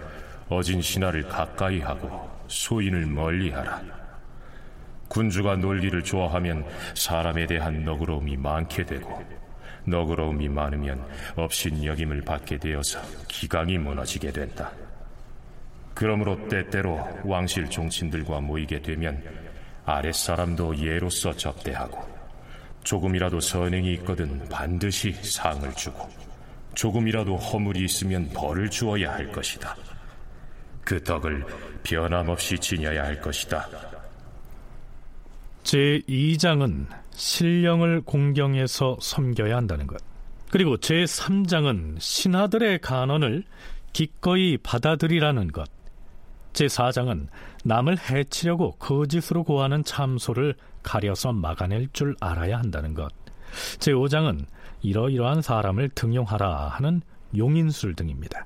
어진 0.49 0.81
신하를 0.81 1.27
가까이 1.27 1.79
하고 1.79 2.29
소인을 2.47 3.05
멀리하라. 3.05 3.81
군주가 5.07 5.55
놀기를 5.55 6.03
좋아하면 6.03 6.65
사람에 6.95 7.45
대한 7.45 7.83
너그러움이 7.83 8.37
많게 8.37 8.85
되고 8.85 9.23
너그러움이 9.85 10.49
많으면 10.49 11.05
업신 11.35 11.83
여김을 11.83 12.21
받게 12.21 12.57
되어서 12.57 12.99
기강이 13.27 13.77
무너지게 13.77 14.31
된다. 14.31 14.71
그러므로 15.93 16.47
때때로 16.47 17.07
왕실 17.23 17.69
종친들과 17.69 18.39
모이게 18.41 18.81
되면 18.81 19.21
아랫사람도 19.85 20.79
예로서 20.79 21.33
접대하고 21.33 22.13
조금이라도 22.83 23.39
선행이 23.39 23.93
있거든 23.95 24.47
반드시 24.49 25.13
상을 25.13 25.71
주고 25.73 26.09
조금이라도 26.73 27.37
허물이 27.37 27.83
있으면 27.85 28.29
벌을 28.33 28.69
주어야 28.69 29.13
할 29.13 29.31
것이다. 29.31 29.75
그 30.83 31.01
덕을 31.03 31.45
변함없이 31.83 32.57
지녀야 32.57 33.03
할 33.03 33.19
것이다. 33.21 33.67
제2장은 35.63 36.87
신령을 37.11 38.01
공경해서 38.01 38.97
섬겨야 39.01 39.55
한다는 39.55 39.87
것. 39.87 40.01
그리고 40.49 40.77
제3장은 40.77 41.99
신하들의 41.99 42.79
간언을 42.79 43.43
기꺼이 43.93 44.57
받아들이라는 44.57 45.51
것. 45.51 45.69
제4장은 46.53 47.27
남을 47.63 47.97
해치려고 47.97 48.73
거짓으로 48.73 49.43
고하는 49.43 49.83
참소를 49.83 50.55
가려서 50.83 51.31
막아낼 51.31 51.87
줄 51.93 52.15
알아야 52.19 52.59
한다는 52.59 52.93
것. 52.93 53.11
제5장은 53.79 54.45
이러이러한 54.81 55.41
사람을 55.41 55.89
등용하라 55.89 56.67
하는 56.69 57.01
용인술 57.35 57.95
등입니다. 57.95 58.45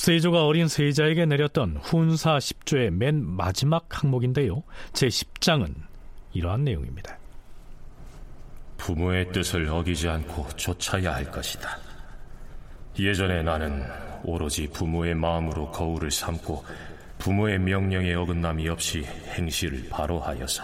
세조가 0.00 0.46
어린 0.46 0.66
세자에게 0.66 1.26
내렸던 1.26 1.76
훈사 1.82 2.38
10조의 2.38 2.88
맨 2.88 3.22
마지막 3.22 3.84
항목인데요. 3.90 4.62
제10장은 4.94 5.74
이러한 6.32 6.64
내용입니다. 6.64 7.18
부모의 8.78 9.30
뜻을 9.30 9.68
어기지 9.68 10.08
않고 10.08 10.48
쫓아야 10.56 11.16
할 11.16 11.30
것이다. 11.30 11.76
예전에 12.98 13.42
나는 13.42 13.84
오로지 14.24 14.66
부모의 14.68 15.14
마음으로 15.16 15.70
거울을 15.70 16.10
삼고 16.10 16.64
부모의 17.18 17.58
명령에 17.58 18.14
어긋남이 18.14 18.70
없이 18.70 19.04
행실을 19.04 19.90
바로 19.90 20.18
하여서 20.18 20.62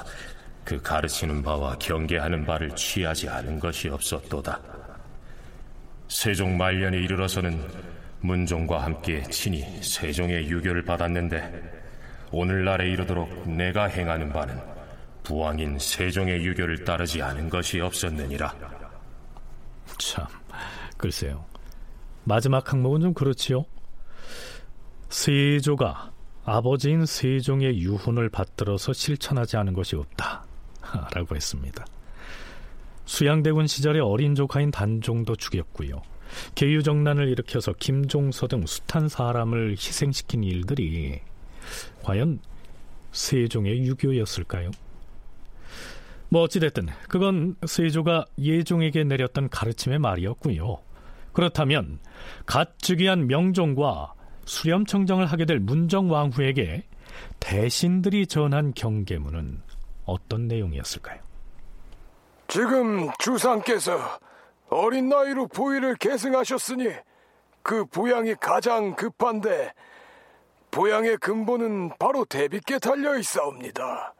그 0.64 0.80
가르치는 0.80 1.42
바와 1.42 1.76
경계하는 1.76 2.46
바를 2.46 2.74
취하지 2.74 3.28
않은 3.28 3.60
것이 3.60 3.90
없었도다. 3.90 4.58
세종 6.08 6.56
말년에 6.56 6.96
이르러서는 6.96 7.95
문종과 8.26 8.82
함께 8.82 9.22
친히 9.24 9.62
세종의 9.82 10.48
유교를 10.48 10.84
받았는데 10.84 11.76
오늘날에 12.32 12.90
이르도록 12.90 13.48
내가 13.48 13.84
행하는 13.84 14.32
바는 14.32 14.60
부왕인 15.22 15.78
세종의 15.78 16.44
유교를 16.44 16.84
따르지 16.84 17.22
않은 17.22 17.48
것이 17.48 17.80
없었느니라. 17.80 18.54
참, 19.98 20.26
글쎄요. 20.96 21.44
마지막 22.24 22.72
항목은 22.72 23.00
좀 23.00 23.14
그렇지요. 23.14 23.64
세조가 25.08 26.12
아버지인 26.44 27.06
세종의 27.06 27.78
유훈을 27.78 28.28
받들어서 28.28 28.92
실천하지 28.92 29.56
않은 29.56 29.72
것이 29.72 29.96
없다. 29.96 30.44
라고 31.14 31.34
했습니다. 31.34 31.84
수양대군 33.04 33.66
시절에 33.66 34.00
어린 34.00 34.34
조카인 34.34 34.70
단종도 34.70 35.36
죽였고요. 35.36 36.02
계유정난을 36.54 37.28
일으켜서 37.28 37.72
김종서 37.72 38.48
등 38.48 38.64
숱한 38.66 39.08
사람을 39.08 39.72
희생시킨 39.72 40.44
일들이 40.44 41.20
과연 42.02 42.40
세종의 43.12 43.84
유교였을까요? 43.84 44.70
뭐 46.28 46.42
어찌됐든 46.42 46.88
그건 47.08 47.56
세조가 47.66 48.26
예종에게 48.38 49.04
내렸던 49.04 49.48
가르침의 49.48 49.98
말이었고요. 49.98 50.78
그렇다면 51.32 51.98
갓 52.46 52.78
즉위한 52.78 53.26
명종과 53.26 54.14
수렴청정을 54.44 55.26
하게 55.26 55.44
될 55.44 55.58
문정왕후에게 55.60 56.84
대신들이 57.40 58.26
전한 58.26 58.72
경계문은 58.74 59.60
어떤 60.04 60.48
내용이었을까요? 60.48 61.20
지금 62.48 63.10
주상께서 63.18 64.18
어린 64.68 65.08
나이로 65.08 65.48
부위를 65.48 65.96
계승하셨으니 65.96 66.92
그 67.62 67.84
부양이 67.84 68.34
가장 68.34 68.94
급한데 68.94 69.72
부양의 70.70 71.18
근본은 71.18 71.92
바로 71.98 72.24
대비께 72.24 72.78
달려 72.78 73.16
있사옵니다. 73.16 74.14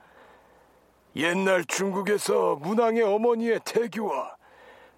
옛날 1.17 1.65
중국에서 1.65 2.57
문왕의 2.57 3.03
어머니의 3.03 3.61
태교와 3.65 4.37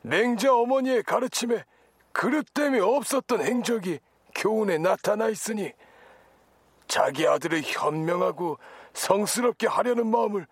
맹자 0.03 0.55
어머니의 0.55 1.03
가르침에 1.03 1.65
그릇됨이 2.13 2.81
없었던 2.81 3.43
행적이 3.43 4.01
교훈에 4.35 4.79
나타나 4.79 5.29
있으니 5.29 5.73
자기 6.87 7.27
아들을 7.27 7.61
현명하고 7.63 8.59
성스럽게 8.95 9.67
하려는 9.67 10.07
마음을 10.07 10.47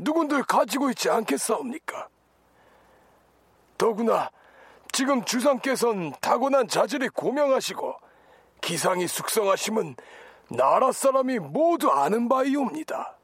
누군들 0.00 0.42
가지고 0.44 0.90
있지 0.90 1.10
않겠사옵니까? 1.10 2.08
더구나 3.84 4.30
지금 4.92 5.22
주상께선 5.26 6.14
타고난 6.22 6.66
자질이 6.68 7.10
고명하시고 7.10 7.94
기상이 8.62 9.06
숙성하심은 9.06 9.96
나라 10.48 10.90
사람이 10.90 11.38
모두 11.38 11.90
아는 11.90 12.30
바이옵니다. 12.30 13.18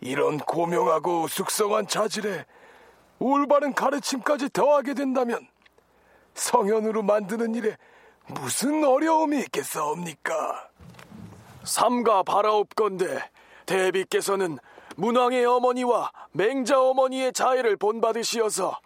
이런 0.00 0.38
고명하고 0.38 1.28
숙성한 1.28 1.86
자질에 1.86 2.44
올바른 3.20 3.72
가르침까지 3.72 4.50
더하게 4.52 4.94
된다면 4.94 5.46
성현으로 6.34 7.04
만드는 7.04 7.54
일에 7.54 7.76
무슨 8.26 8.82
어려움이 8.84 9.38
있겠사옵니까? 9.42 10.70
삼가 11.62 12.24
바라옵건대 12.24 13.30
대비께서는 13.64 14.58
문왕의 14.96 15.44
어머니와 15.44 16.10
맹자 16.32 16.80
어머니의 16.80 17.32
자애를 17.32 17.76
본받으시어서 17.76 18.80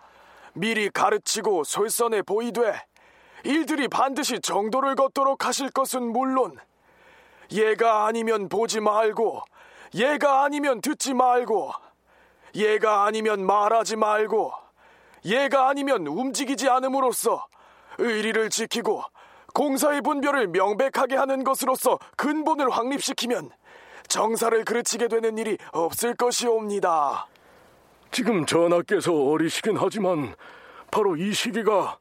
미리 0.54 0.90
가르치고 0.90 1.64
솔선해 1.64 2.22
보이되 2.22 2.80
일들이 3.44 3.88
반드시 3.88 4.40
정도를 4.40 4.94
걷도록 4.94 5.46
하실 5.46 5.70
것은 5.70 6.02
물론 6.02 6.58
얘가 7.52 8.06
아니면 8.06 8.48
보지 8.48 8.80
말고 8.80 9.42
얘가 9.94 10.44
아니면 10.44 10.80
듣지 10.80 11.14
말고 11.14 11.72
얘가 12.54 13.04
아니면 13.04 13.44
말하지 13.44 13.96
말고 13.96 14.52
얘가 15.24 15.68
아니면 15.68 16.06
움직이지 16.06 16.68
않음으로써 16.68 17.46
의리를 17.98 18.50
지키고 18.50 19.02
공사의 19.52 20.00
분별을 20.02 20.48
명백하게 20.48 21.16
하는 21.16 21.44
것으로서 21.44 21.98
근본을 22.16 22.70
확립시키면 22.70 23.50
정사를 24.08 24.64
그르치게 24.64 25.08
되는 25.08 25.38
일이 25.38 25.56
없을 25.72 26.14
것이옵니다. 26.14 27.26
지금 28.10 28.44
전하께서 28.44 29.14
어리시긴 29.14 29.76
하지만 29.76 30.34
바로 30.90 31.16
이 31.16 31.32
시기가 31.32 31.98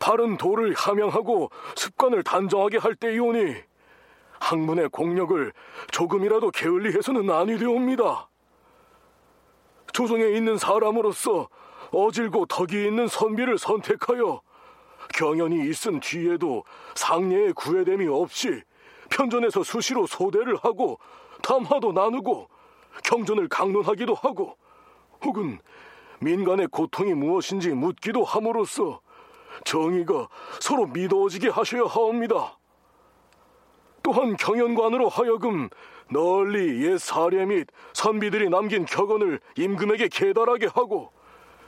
바른 0.00 0.36
도를 0.36 0.72
함양하고 0.74 1.50
습관을 1.76 2.22
단정하게 2.22 2.78
할 2.78 2.94
때이오니 2.94 3.54
학문의 4.40 4.88
공력을 4.88 5.52
조금이라도 5.90 6.50
게을리해서는 6.50 7.30
아니 7.30 7.58
되옵니다. 7.58 8.28
조정에 9.92 10.24
있는 10.24 10.56
사람으로서 10.56 11.48
어질고 11.92 12.46
덕이 12.46 12.86
있는 12.86 13.06
선비를 13.06 13.58
선택하여 13.58 14.40
경연이 15.14 15.68
있은 15.68 16.00
뒤에도 16.00 16.64
상례의 16.94 17.52
구애됨이 17.52 18.08
없이 18.08 18.62
편전에서 19.10 19.62
수시로 19.62 20.06
소대를 20.06 20.56
하고 20.56 20.98
담화도 21.42 21.92
나누고 21.92 22.48
경전을 23.04 23.48
강론하기도 23.48 24.14
하고 24.14 24.56
혹은 25.24 25.58
민간의 26.20 26.68
고통이 26.68 27.14
무엇인지 27.14 27.70
묻기도 27.70 28.24
함으로써 28.24 29.00
정의가 29.64 30.28
서로 30.60 30.86
믿어지게 30.86 31.48
하셔야 31.48 31.82
하옵니다. 31.84 32.58
또한 34.02 34.36
경연관으로 34.36 35.08
하여금 35.08 35.68
널리 36.10 36.84
옛 36.84 36.98
사례 36.98 37.44
및 37.46 37.66
선비들이 37.94 38.50
남긴 38.50 38.84
격언을 38.84 39.40
임금에게 39.56 40.08
계달하게 40.08 40.66
하고 40.66 41.12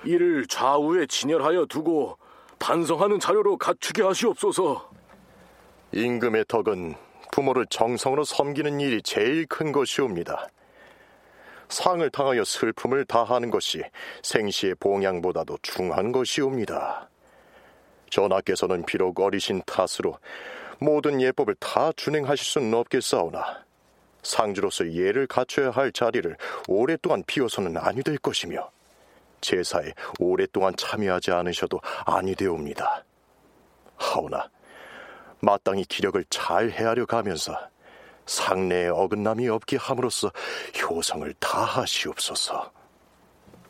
이를 0.05 0.47
좌우에 0.47 1.07
진열하여 1.07 1.67
두고 1.67 2.19
반성하는 2.59 3.21
자료로 3.21 3.57
갖추게 3.57 4.03
하시옵소서. 4.03 4.91
임금의 5.93 6.45
덕은 6.49 6.95
부모를 7.33 7.67
정성으로 7.71 8.25
섬기는 8.25 8.81
일이 8.81 9.03
제일 9.03 9.47
큰 9.47 9.73
것이옵니다. 9.73 10.49
상을 11.69 12.09
당하여 12.11 12.45
슬픔을 12.45 13.05
다하는 13.05 13.51
것이 13.51 13.83
생시의 14.23 14.75
봉양보다도 14.77 15.59
중한 15.63 16.13
것이옵니다. 16.13 17.09
전하께서는 18.11 18.85
비록 18.85 19.19
어리신 19.21 19.63
탓으로 19.67 20.19
모든 20.79 21.21
예법을 21.21 21.57
다 21.59 21.93
준행하실 21.97 22.45
수는 22.45 22.75
없겠사오나 22.75 23.65
상주로서 24.23 24.93
예를 24.93 25.27
갖춰야 25.27 25.71
할 25.71 25.93
자리를 25.93 26.37
오랫동안 26.69 27.23
비워서는 27.27 27.77
아니 27.77 28.03
될 28.03 28.19
것이며 28.19 28.71
제사에 29.41 29.93
오랫동안 30.19 30.75
참여하지 30.77 31.33
않으셔도 31.33 31.81
아니 32.07 32.35
되옵니다. 32.35 33.05
하오나 33.97 34.49
마땅히 35.41 35.85
기력을 35.85 36.25
잘 36.31 36.71
헤아려 36.71 37.05
가면서 37.05 37.55
상내에 38.27 38.89
어긋남이 38.89 39.49
없게 39.49 39.77
함으로써 39.77 40.31
효성을 40.83 41.33
다하시옵소서. 41.41 42.84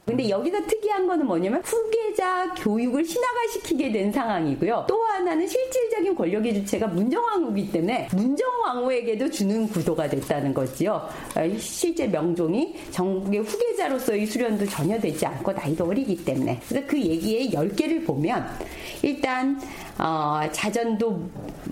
근데 0.05 0.29
여기서 0.29 0.67
특이한 0.67 1.07
거는 1.07 1.27
뭐냐면 1.27 1.63
후계자 1.65 2.53
교육을 2.55 3.05
신화화시키게 3.05 3.91
된 3.91 4.13
상황이고요. 4.13 4.85
또 4.87 5.03
하나는 5.03 5.47
실질적인 5.47 6.15
권력의 6.15 6.55
주체가 6.55 6.89
문정왕후이기 6.89 7.73
때문에 7.73 8.09
문정왕후에게도 8.13 9.31
주는 9.31 9.67
구도가 9.69 10.09
됐다는 10.09 10.53
거지요. 10.53 11.09
아, 11.35 11.49
실제 11.59 12.07
명종이 12.07 12.75
전국의 12.91 13.41
후계자로서의 13.41 14.27
수련도 14.27 14.67
전혀 14.67 14.99
되지 15.01 15.25
않고 15.25 15.53
나이도 15.53 15.87
어리기 15.87 16.23
때문에. 16.25 16.61
그래서 16.69 16.87
그 16.87 17.01
얘기의 17.01 17.51
10개를 17.51 18.07
보면 18.07 18.47
일단 19.03 19.59
어, 19.99 20.41
자전도 20.51 21.23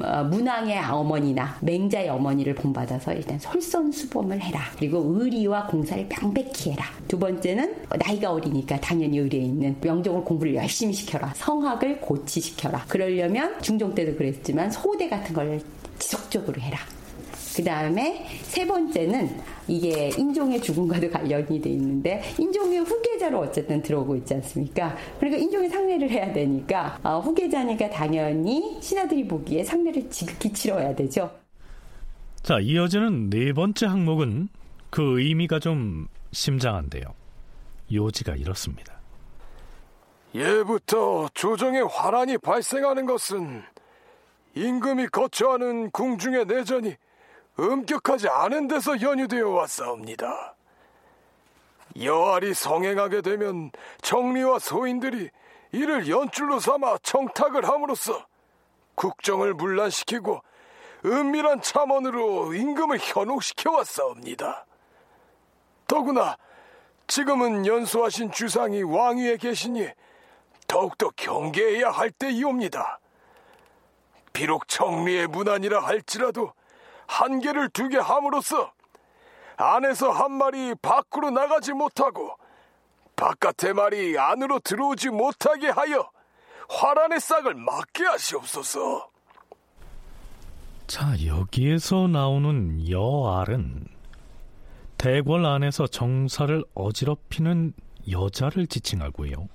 어, 0.01 0.25
문왕의 0.25 0.79
어머니나 0.91 1.57
맹자의 1.61 2.09
어머니를 2.09 2.55
본받아서 2.55 3.13
일단 3.13 3.39
솔선수범을 3.39 4.41
해라. 4.41 4.61
그리고 4.79 5.03
의리와 5.05 5.67
공사를 5.67 6.09
명백히 6.09 6.71
해라. 6.71 6.85
두 7.09 7.19
번째는 7.19 7.75
나이 7.99 8.22
가 8.23 8.33
어리니까 8.33 8.81
당연히 8.81 9.19
의리에 9.19 9.41
있는 9.41 9.77
명종을 9.81 10.25
공부를 10.25 10.55
열심히 10.55 10.95
시켜라. 10.95 11.35
성학을 11.35 12.01
고치시켜라. 12.01 12.85
그러려면 12.89 13.61
중종 13.61 13.95
때도 13.95 14.17
그랬지만 14.17 14.71
소대 14.71 15.09
같은 15.09 15.35
걸 15.35 15.61
지속적으로 15.99 16.61
해라. 16.61 16.79
그 17.55 17.63
다음에 17.63 18.25
세 18.43 18.67
번째는 18.67 19.29
이게 19.69 20.11
인종의 20.17 20.63
죽음과도 20.63 21.11
관련이 21.11 21.61
돼 21.61 21.71
있는데 21.71 22.23
인종의 22.39 22.79
후계자로 22.81 23.41
어쨌든 23.41 23.83
들어오고 23.83 24.17
있지 24.17 24.35
않습니까? 24.35 24.97
그러니까 25.19 25.43
인종의 25.43 25.69
상례를 25.69 26.09
해야 26.09 26.33
되니까 26.33 26.99
어, 27.03 27.21
후계자니까 27.21 27.91
당연히 27.91 28.79
신하들이 28.81 29.29
보기에 29.29 29.65
상례를 29.65 30.09
지극히 30.09 30.51
치러야 30.53 30.95
되죠. 30.95 31.31
자, 32.43 32.59
이어지는 32.59 33.31
네 33.31 33.53
번째 33.53 33.87
항목은 33.87 34.49
그 34.91 35.21
의미가 35.21 35.59
좀 35.59 36.07
심장한데요. 36.33 37.22
요지가 37.93 38.37
이렇습니다. 38.37 39.01
예부터 40.35 41.29
조정의 41.35 41.87
화란이 41.89 42.39
발생하는 42.39 43.07
것은 43.07 43.63
임금이 44.55 45.09
거처하는 45.09 45.91
궁중의 45.91 46.47
내전이 46.47 46.97
엄격하지 47.59 48.29
않은 48.29 48.69
데서 48.69 49.01
연유되어 49.01 49.49
왔사옵니다. 49.49 50.55
여알이 52.03 52.55
성행하게 52.55 53.21
되면 53.21 53.71
정리와 54.01 54.59
소인들이 54.59 55.29
이를 55.73 56.09
연줄로 56.09 56.59
삼아 56.59 56.99
청탁을 57.03 57.69
함으로써 57.69 58.27
국정을 58.95 59.55
문란시키고 59.55 60.43
은밀한 61.05 61.61
참언으로 61.63 62.55
임금을 62.55 62.99
현혹시켜 63.01 63.73
왔사옵니다. 63.73 64.65
더구나 65.87 66.37
지금은 67.07 67.67
연소하신 67.67 68.33
주상이 68.33 68.83
왕위에 68.83 69.37
계시니 69.37 69.89
더욱더 70.67 71.11
경계해야 71.11 71.91
할 71.91 72.11
때이옵니다. 72.11 72.99
비록 74.33 74.69
정리의 74.69 75.27
문안이라 75.27 75.81
할지라도 75.81 76.53
한계를 77.07 77.69
두게 77.71 77.99
함으로써 77.99 78.73
안에서 79.57 80.11
한 80.11 80.33
마리 80.33 80.75
밖으로 80.81 81.31
나가지 81.31 81.73
못하고 81.73 82.37
바깥의 83.17 83.75
말이 83.75 84.19
안으로 84.19 84.59
들어오지 84.61 85.11
못하게 85.11 85.69
하여 85.69 86.11
화란의 86.69 87.21
싹을 87.21 87.55
막게 87.55 88.05
하시옵소서. 88.05 89.11
자, 90.87 91.15
여기에서 91.25 92.09
나오는 92.09 92.89
여알은 92.89 93.87
대궐 95.03 95.45
안에서 95.45 95.89
정사를 95.89 96.63
어지럽히는 96.75 97.73
여자를 98.09 98.69
지칭하고요. 98.69 99.49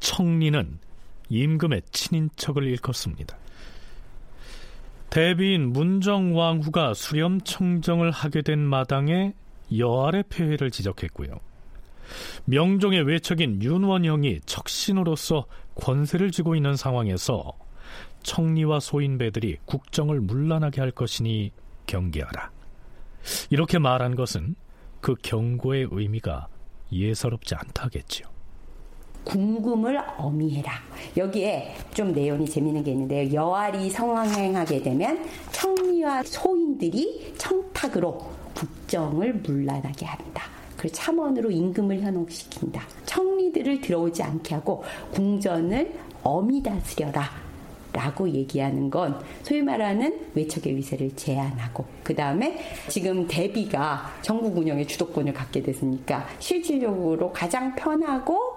청리는 0.00 0.80
임금의 1.28 1.82
친인척을 1.92 2.64
일컫습니다. 2.64 3.38
대비인 5.08 5.72
문정왕후가 5.72 6.94
수렴청정을 6.94 8.10
하게 8.10 8.42
된 8.42 8.58
마당에 8.58 9.34
여알의 9.78 10.24
폐회를 10.30 10.72
지적했고요. 10.72 11.38
명종의 12.46 13.06
외척인 13.06 13.62
윤원영이 13.62 14.40
척신으로서 14.46 15.46
권세를 15.76 16.32
쥐고 16.32 16.56
있는 16.56 16.74
상황에서 16.74 17.52
청리와 18.24 18.80
소인배들이 18.80 19.58
국정을 19.64 20.20
문란하게 20.20 20.80
할 20.80 20.90
것이니 20.90 21.52
경계하라. 21.86 22.55
이렇게 23.50 23.78
말한 23.78 24.16
것은 24.16 24.54
그 25.00 25.14
경고의 25.22 25.88
의미가 25.90 26.48
예사롭지 26.92 27.54
않다겠지요. 27.54 28.26
궁금을 29.24 29.98
어미해라. 30.18 30.72
여기에 31.16 31.76
좀 31.92 32.12
내용이 32.12 32.46
재미있는 32.46 32.84
게 32.84 32.92
있는데요. 32.92 33.32
여알이 33.32 33.90
성황행하게 33.90 34.82
되면 34.82 35.24
청리와 35.50 36.22
소인들이 36.22 37.34
청탁으로 37.36 38.18
국정을 38.54 39.34
문란하게 39.34 40.06
한다. 40.06 40.44
그 40.76 40.88
참원으로 40.90 41.50
임금을 41.50 42.00
현혹시킨다. 42.00 42.82
청리들을 43.04 43.80
들어오지 43.80 44.22
않게 44.22 44.54
하고 44.54 44.84
궁전을 45.12 45.98
어미 46.22 46.62
다스려라. 46.62 47.45
라고 47.96 48.28
얘기하는 48.28 48.90
건 48.90 49.18
소위 49.42 49.62
말하는 49.62 50.28
외척의 50.34 50.76
위세를 50.76 51.16
제한하고 51.16 51.86
그 52.02 52.14
다음에 52.14 52.58
지금 52.88 53.26
대비가 53.26 54.12
전국 54.20 54.58
운영의 54.58 54.86
주도권을 54.86 55.32
갖게 55.32 55.62
됐으니까 55.62 56.26
실질적으로 56.38 57.32
가장 57.32 57.74
편하고 57.74 58.55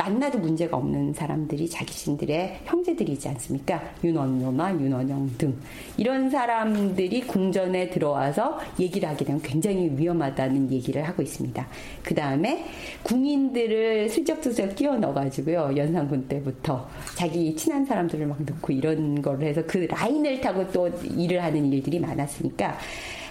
만나도 0.00 0.38
문제가 0.38 0.78
없는 0.78 1.12
사람들이 1.12 1.68
자기신들의 1.68 2.60
형제들이지 2.64 3.28
않습니까? 3.28 3.82
윤원노나 4.02 4.72
윤원영 4.72 5.30
등 5.36 5.54
이런 5.98 6.30
사람들이 6.30 7.20
궁전에 7.26 7.90
들어와서 7.90 8.58
얘기를 8.78 9.06
하게 9.06 9.26
되면 9.26 9.42
굉장히 9.42 9.90
위험하다는 9.94 10.72
얘기를 10.72 11.06
하고 11.06 11.20
있습니다. 11.20 11.66
그 12.02 12.14
다음에 12.14 12.64
궁인들을 13.02 14.08
슬쩍슬쩍 14.08 14.74
끼워 14.74 14.96
넣어가지고요 14.96 15.74
연산군 15.76 16.28
때부터 16.28 16.88
자기 17.14 17.54
친한 17.54 17.84
사람들을 17.84 18.26
막 18.26 18.42
넣고 18.42 18.72
이런 18.72 19.20
걸 19.20 19.42
해서 19.42 19.62
그 19.66 19.86
라인을 19.90 20.40
타고 20.40 20.66
또 20.72 20.88
일을 20.88 21.42
하는 21.42 21.70
일들이 21.70 21.98
많았으니까 22.00 22.78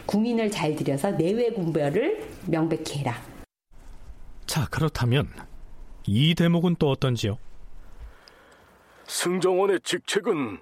궁인을 0.05 0.51
잘 0.51 0.75
들여서 0.75 1.11
내외 1.11 1.49
군별을 1.49 2.27
명백히 2.45 2.99
해라. 2.99 3.15
자 4.45 4.67
그렇다면 4.69 5.27
이 6.11 6.33
대목은 6.33 6.77
또 6.79 6.89
어떤지요? 6.89 7.37
승정원의 9.05 9.81
직책은 9.81 10.57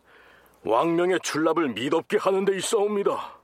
왕명의 0.65 1.21
출납을 1.23 1.69
미덥게 1.69 2.17
하는 2.17 2.43
데 2.43 2.57
있어옵니다. 2.57 3.39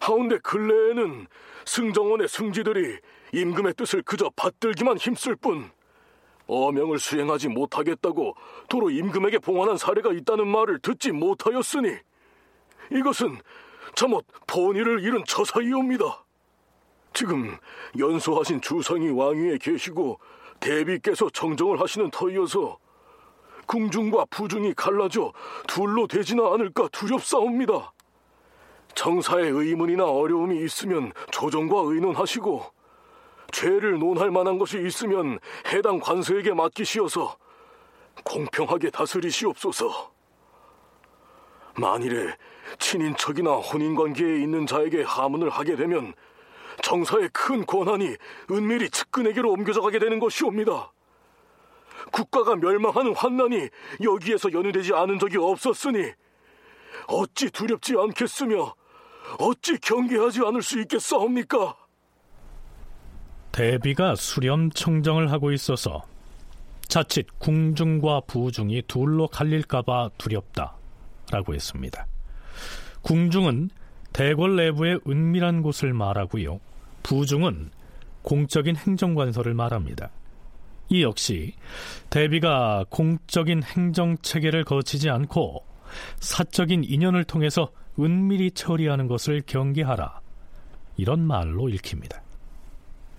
하운데 0.00 0.36
근래에는 0.36 1.28
승정원의 1.64 2.28
승지들이 2.28 2.98
임금의 3.32 3.72
뜻을 3.72 4.02
그저 4.02 4.30
받들기만 4.36 4.98
힘쓸 4.98 5.34
뿐 5.36 5.70
어명을 6.46 6.98
수행하지 6.98 7.48
못하겠다고 7.48 8.34
도로 8.68 8.90
임금에게 8.90 9.38
봉환한 9.38 9.78
사례가 9.78 10.12
있다는 10.12 10.46
말을 10.46 10.80
듣지 10.80 11.10
못하였으니 11.10 11.96
이것은 12.92 13.38
잠옷 13.94 14.26
본의를 14.46 15.02
잃은 15.02 15.24
처사이옵니다. 15.24 16.26
지금 17.14 17.56
연소하신 17.98 18.60
주상이 18.60 19.08
왕위에 19.08 19.56
계시고 19.56 20.20
대비께서 20.60 21.28
정정을 21.30 21.80
하시는 21.80 22.10
터이어서 22.10 22.78
궁중과 23.66 24.26
부중이 24.30 24.74
갈라져 24.74 25.32
둘로 25.66 26.06
되지나 26.06 26.52
않을까 26.52 26.88
두렵사옵니다. 26.88 27.92
정사의 28.94 29.50
의문이나 29.50 30.04
어려움이 30.04 30.64
있으면 30.64 31.12
조정과 31.30 31.76
의논하시고 31.84 32.64
죄를 33.52 33.98
논할 33.98 34.30
만한 34.30 34.58
것이 34.58 34.80
있으면 34.80 35.38
해당 35.68 35.98
관서에게 35.98 36.54
맡기시어서 36.54 37.36
공평하게 38.24 38.90
다스리시옵소서. 38.90 40.12
만일에 41.78 42.34
친인척이나 42.78 43.52
혼인관계에 43.52 44.40
있는 44.42 44.66
자에게 44.66 45.02
하문을 45.02 45.50
하게 45.50 45.76
되면 45.76 46.14
정사의 46.82 47.30
큰 47.32 47.64
권한이 47.64 48.16
은밀히 48.50 48.90
측근에게로 48.90 49.50
옮겨져 49.50 49.80
가게 49.80 49.98
되는 49.98 50.18
것이옵니다. 50.18 50.92
국가가 52.12 52.54
멸망하는 52.56 53.14
환난이 53.14 53.68
여기에서 54.02 54.52
연유되지 54.52 54.94
않은 54.94 55.18
적이 55.18 55.38
없었으니 55.38 56.12
어찌 57.08 57.50
두렵지 57.50 57.94
않겠으며 57.96 58.74
어찌 59.38 59.78
경계하지 59.78 60.40
않을 60.46 60.62
수 60.62 60.80
있겠사옵니까? 60.80 61.76
대비가 63.52 64.14
수렴 64.14 64.70
청정을 64.70 65.32
하고 65.32 65.50
있어서 65.50 66.04
자칫 66.88 67.26
궁중과 67.38 68.22
부중이 68.26 68.82
둘로 68.86 69.26
갈릴까봐 69.28 70.10
두렵다라고 70.18 71.54
했습니다. 71.54 72.06
궁중은 73.02 73.70
대궐 74.16 74.56
내부의 74.56 75.00
은밀한 75.06 75.60
곳을 75.60 75.92
말하고요. 75.92 76.58
부중은 77.02 77.68
공적인 78.22 78.74
행정관서를 78.74 79.52
말합니다. 79.52 80.08
이 80.88 81.02
역시 81.02 81.52
대비가 82.08 82.86
공적인 82.88 83.62
행정 83.62 84.16
체계를 84.16 84.64
거치지 84.64 85.10
않고 85.10 85.62
사적인 86.18 86.84
인연을 86.84 87.24
통해서 87.24 87.70
은밀히 88.00 88.52
처리하는 88.52 89.06
것을 89.06 89.42
경계하라. 89.44 90.20
이런 90.96 91.20
말로 91.20 91.68
읽힙니다. 91.68 92.22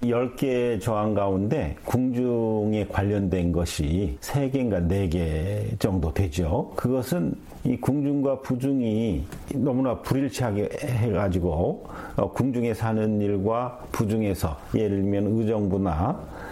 10개 0.04 0.80
조항 0.80 1.14
가운데 1.16 1.76
궁중에 1.86 2.86
관련된 2.88 3.52
것이 3.52 4.18
3개인가 4.22 4.88
4개 4.88 5.80
정도 5.80 6.14
되죠. 6.14 6.72
그것은 6.76 7.34
이 7.64 7.76
궁중과 7.78 8.42
부중이 8.42 9.26
너무나 9.56 10.00
불일치하게 10.00 10.70
해가지고 10.84 11.88
어, 12.16 12.32
궁중에 12.32 12.74
사는 12.74 13.20
일과 13.20 13.80
부중에서 13.92 14.56
예를 14.76 15.02
들면 15.02 15.40
의정부나 15.40 16.20
이 16.20 16.47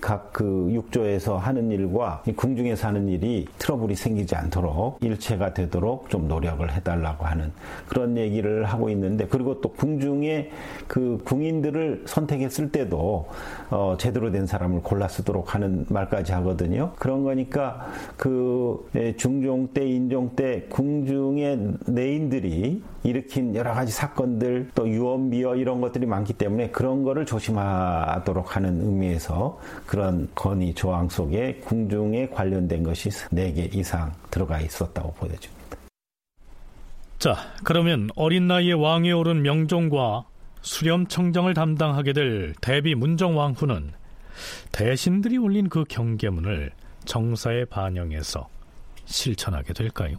각 0.00 0.26
그 0.36 0.68
육조에서 0.70 1.38
하는 1.38 1.70
일과 1.70 2.22
궁중에서 2.36 2.88
하는 2.88 3.08
일이 3.08 3.46
트러블이 3.56 3.94
생기지 3.94 4.36
않도록 4.36 4.98
일체가 5.00 5.54
되도록 5.54 6.10
좀 6.10 6.28
노력을 6.28 6.70
해달라고 6.70 7.24
하는 7.24 7.52
그런 7.88 8.18
얘기를 8.18 8.66
하고 8.66 8.90
있는데 8.90 9.26
그리고 9.26 9.62
또 9.62 9.70
궁중에 9.70 10.50
그 10.86 11.18
궁인들을 11.24 12.04
선택했을 12.06 12.70
때도 12.70 13.28
어 13.70 13.96
제대로 13.98 14.30
된 14.30 14.46
사람을 14.46 14.82
골라 14.82 15.08
쓰도록 15.08 15.54
하는 15.54 15.86
말까지 15.88 16.32
하거든요. 16.32 16.92
그런 16.98 17.24
거니까 17.24 17.86
그 18.18 18.86
중종 19.16 19.68
때 19.68 19.88
인종 19.88 20.36
때 20.36 20.66
궁중의 20.68 21.76
내인들이 21.86 22.82
일으킨 23.04 23.54
여러 23.54 23.72
가지 23.72 23.92
사건들 23.92 24.70
또 24.74 24.86
유언비어 24.86 25.56
이런 25.56 25.80
것들이 25.80 26.04
많기 26.06 26.32
때문에 26.34 26.70
그런 26.70 27.04
거를 27.04 27.24
조심하도록 27.24 28.54
하는 28.54 28.82
의미에서 28.84 29.55
그런 29.86 30.28
건의 30.34 30.74
조항 30.74 31.08
속에 31.08 31.60
궁중에 31.64 32.28
관련된 32.28 32.82
것이 32.82 33.08
4개 33.08 33.74
이상 33.74 34.12
들어가 34.30 34.60
있었다고 34.60 35.12
보여집니다. 35.14 35.56
자, 37.18 37.36
그러면 37.64 38.10
어린 38.14 38.46
나이에 38.46 38.72
왕에 38.72 39.12
오른 39.12 39.42
명종과 39.42 40.26
수렴청정을 40.60 41.54
담당하게 41.54 42.12
될 42.12 42.54
대비 42.60 42.94
문정왕후는 42.94 43.92
대신들이 44.72 45.38
올린 45.38 45.68
그 45.68 45.84
경계문을 45.88 46.72
정사에 47.04 47.64
반영해서 47.66 48.48
실천하게 49.06 49.72
될까요? 49.72 50.16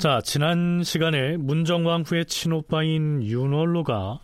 자, 0.00 0.22
지난 0.24 0.82
시간에 0.82 1.36
문정왕 1.36 2.04
후의 2.06 2.24
친오빠인 2.24 3.22
윤월로가 3.22 4.20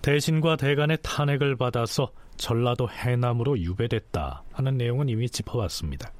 대신과 0.00 0.56
대간의 0.56 0.98
탄핵을 1.02 1.56
받아서 1.56 2.10
전라도 2.38 2.88
해남으로 2.88 3.58
유배됐다 3.60 4.42
하는 4.52 4.78
내용은 4.78 5.10
이미 5.10 5.28
짚어봤습니다. 5.28 6.10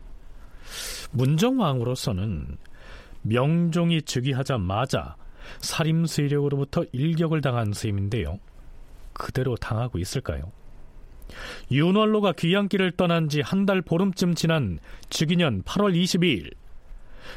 문정왕으로서는 1.12 2.58
명종이 3.22 4.02
즉위하자마자 4.02 5.16
살림 5.60 6.04
세력으로부터 6.04 6.84
일격을 6.92 7.40
당한 7.40 7.72
셈인데요. 7.72 8.40
그대로 9.14 9.56
당하고 9.56 9.98
있을까요? 10.00 10.52
윤월로가 11.70 12.32
귀향길을 12.32 12.92
떠난 12.92 13.30
지 13.30 13.40
한 13.40 13.64
달 13.64 13.80
보름쯤 13.80 14.34
지난 14.34 14.78
즉위년 15.08 15.62
8월 15.62 15.94
22일 15.94 16.52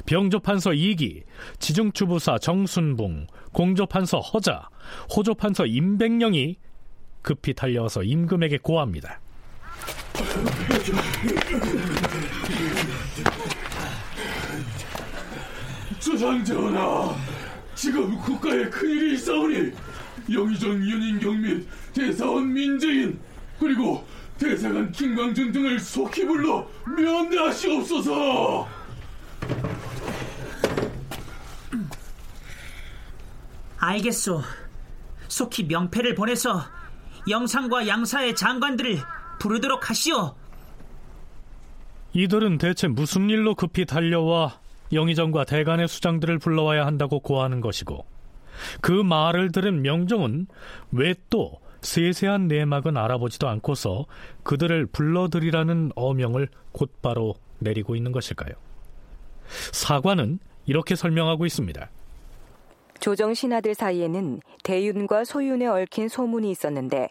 병조판서 0.06 0.72
2기, 0.72 1.24
지중추부사 1.60 2.38
정순붕, 2.40 3.28
공조판서 3.52 4.20
허자, 4.20 4.70
호조판서 5.16 5.66
임백령이 5.66 6.58
급히 7.22 7.54
달려와서 7.54 8.04
임금에게 8.04 8.60
고합니다. 8.60 9.20
주상전하, 16.00 17.16
지금 17.74 18.18
국가에 18.20 18.70
큰일이 18.70 19.16
있사오니 19.16 19.72
영의정 20.32 20.72
윤인경 20.72 21.42
및 21.42 21.68
대사원 21.94 22.54
민재인 22.54 23.20
그리고 23.60 24.06
대사관 24.38 24.92
김광준 24.92 25.52
등을 25.52 25.80
속히 25.80 26.26
불러 26.26 26.68
면대하시옵소서. 26.86 28.68
알겠소. 33.86 34.42
속히 35.28 35.64
명패를 35.66 36.16
보내서 36.16 36.62
영상과 37.30 37.88
양사의 37.88 38.36
장관들을 38.36 39.00
부르도록 39.40 39.90
하시오. 39.90 40.36
이들은 42.14 42.58
대체 42.58 42.88
무슨 42.88 43.30
일로 43.30 43.56
급히 43.56 43.86
달려와 43.86 44.60
영의정과 44.94 45.46
대간의 45.46 45.88
수장들을 45.88 46.40
불러와야 46.40 46.86
한다고 46.86 47.20
고하는 47.20 47.60
것이고 47.60 48.06
그 48.82 48.92
말을 48.92 49.52
들은 49.52 49.82
명종은 49.82 50.48
왜 50.92 51.16
또 51.30 51.60
세세한 51.82 52.48
내막은 52.48 52.98
알아보지도 52.98 53.48
않고서 53.48 54.06
그들을 54.44 54.88
불러들이라는 54.88 55.92
어명을 55.96 56.48
곧바로 56.72 57.36
내리고 57.60 57.96
있는 57.96 58.12
것일까요? 58.12 58.54
사관은 59.72 60.40
이렇게 60.66 60.96
설명하고 60.96 61.46
있습니다. 61.46 61.90
조정 63.00 63.34
신하들 63.34 63.76
사이에는 63.76 64.40
대윤과 64.64 65.26
소윤에 65.26 65.68
얽힌 65.68 66.08
소문이 66.08 66.50
있었는데 66.50 67.10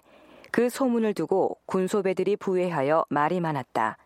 그 0.50 0.68
소문을 0.68 1.14
두고 1.14 1.58
군소배들이 1.66 2.36
부회하여 2.36 3.04
말이 3.08 3.40
많았다. 3.40 3.96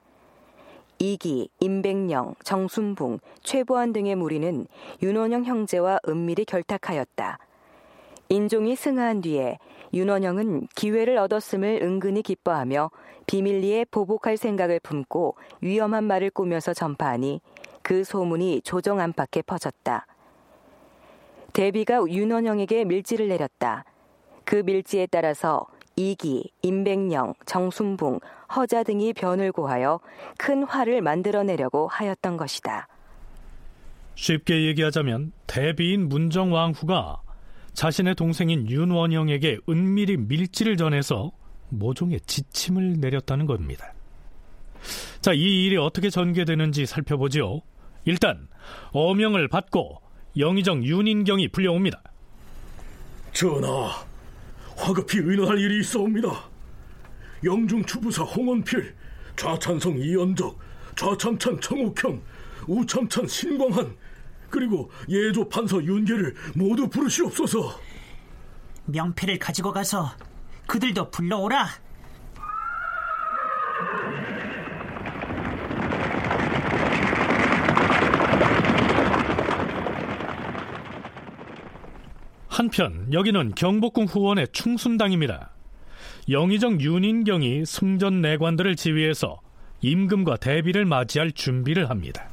이기, 0.99 1.49
임백령, 1.61 2.35
정순붕, 2.43 3.21
최보안 3.43 3.93
등의 3.93 4.17
무리는 4.17 4.67
윤원영 5.01 5.45
형제와 5.45 6.01
은밀히 6.09 6.45
결탁하였다. 6.45 7.39
인종이 8.31 8.75
승하한 8.75 9.21
뒤에 9.21 9.59
윤원영은 9.95 10.69
기회를 10.75 11.17
얻었음을 11.19 11.81
은근히 11.83 12.23
기뻐하며 12.23 12.91
비밀리에 13.27 13.87
보복할 13.91 14.37
생각을 14.37 14.81
품고 14.81 15.37
위험한 15.61 16.05
말을 16.05 16.31
꾸며서 16.31 16.75
전파하니 16.75 17.41
그 17.83 18.05
소문이 18.05 18.63
조정 18.65 19.01
안팎에 19.01 19.43
퍼졌다. 19.43 20.07
대비가 21.53 22.01
윤원영에게 22.09 22.85
밀지를 22.85 23.29
내렸다. 23.29 23.85
그 24.45 24.57
밀지에 24.57 25.07
따라서 25.11 25.67
이기, 25.97 26.53
임백령, 26.63 27.35
정순붕, 27.45 28.21
허자 28.55 28.83
등이 28.85 29.13
변을 29.15 29.53
고하여 29.53 30.01
큰 30.39 30.63
화를 30.63 31.03
만들어내려고 31.03 31.89
하였던 31.89 32.37
것이다. 32.37 32.89
쉽게 34.15 34.67
얘기하자면 34.67 35.33
대비인 35.47 36.09
문정왕후가 36.09 37.23
자신의 37.73 38.15
동생인 38.15 38.69
윤원영에게 38.69 39.59
은밀히 39.69 40.17
밀지를 40.17 40.77
전해서 40.77 41.31
모종의 41.69 42.21
지침을 42.23 43.01
내렸다는 43.01 43.47
겁니다. 43.47 43.93
자, 45.21 45.33
이 45.33 45.67
일이 45.67 45.77
어떻게 45.77 46.11
전개되는지 46.11 46.87
살펴보지요. 46.87 47.61
일단 48.05 48.49
어명을 48.93 49.49
받고 49.49 50.01
영의정 50.39 50.85
윤인경이 50.85 51.49
불려옵니다. 51.49 52.01
전하, 53.33 53.91
화급히 54.77 55.19
의논할 55.19 55.59
일이 55.59 55.81
있어옵니다. 55.81 56.49
영중 57.45 57.85
추부사 57.85 58.23
홍원필, 58.23 58.95
좌찬성 59.37 59.99
이연적, 59.99 60.59
좌참찬 60.97 61.61
청옥현, 61.61 62.23
우참찬 62.67 63.27
신광한, 63.27 63.97
그리고 64.51 64.91
예조 65.09 65.49
판서 65.49 65.83
윤계를 65.83 66.35
모두 66.55 66.89
부르시옵소서. 66.89 67.81
명패를 68.87 69.39
가지고 69.39 69.73
가서 69.73 70.11
그들도 70.67 71.11
불러오라. 71.11 71.69
한편 82.59 83.07
여기는 83.13 83.55
경복궁 83.55 84.07
후원의 84.07 84.49
충순당입니다. 84.51 85.51
영의정 86.29 86.81
윤인경이 86.81 87.65
승전 87.65 88.21
내관들을 88.21 88.75
지휘해서 88.75 89.39
임금과 89.81 90.39
대비를 90.39 90.85
맞이할 90.85 91.31
준비를 91.31 91.89
합니다. 91.89 92.29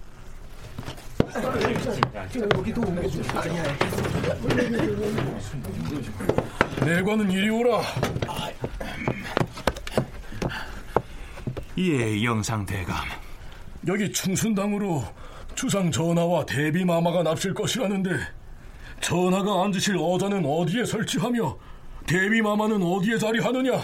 내관은 6.83 7.29
이리 7.29 7.49
오라. 7.49 7.81
예, 11.77 12.23
영상 12.23 12.65
대감. 12.65 12.95
여기 13.85 14.11
충순당으로 14.11 15.03
주상 15.53 15.91
전하와 15.91 16.47
대비 16.47 16.83
마마가 16.83 17.21
납실 17.21 17.53
것이라는데 17.53 18.09
전하가 19.05 19.63
앉으실 19.63 19.97
어자는 19.99 20.43
어디에 20.43 20.83
설치하며 20.83 21.55
대비 22.07 22.41
마마는 22.41 22.81
어디에 22.81 23.19
자리하느냐? 23.19 23.79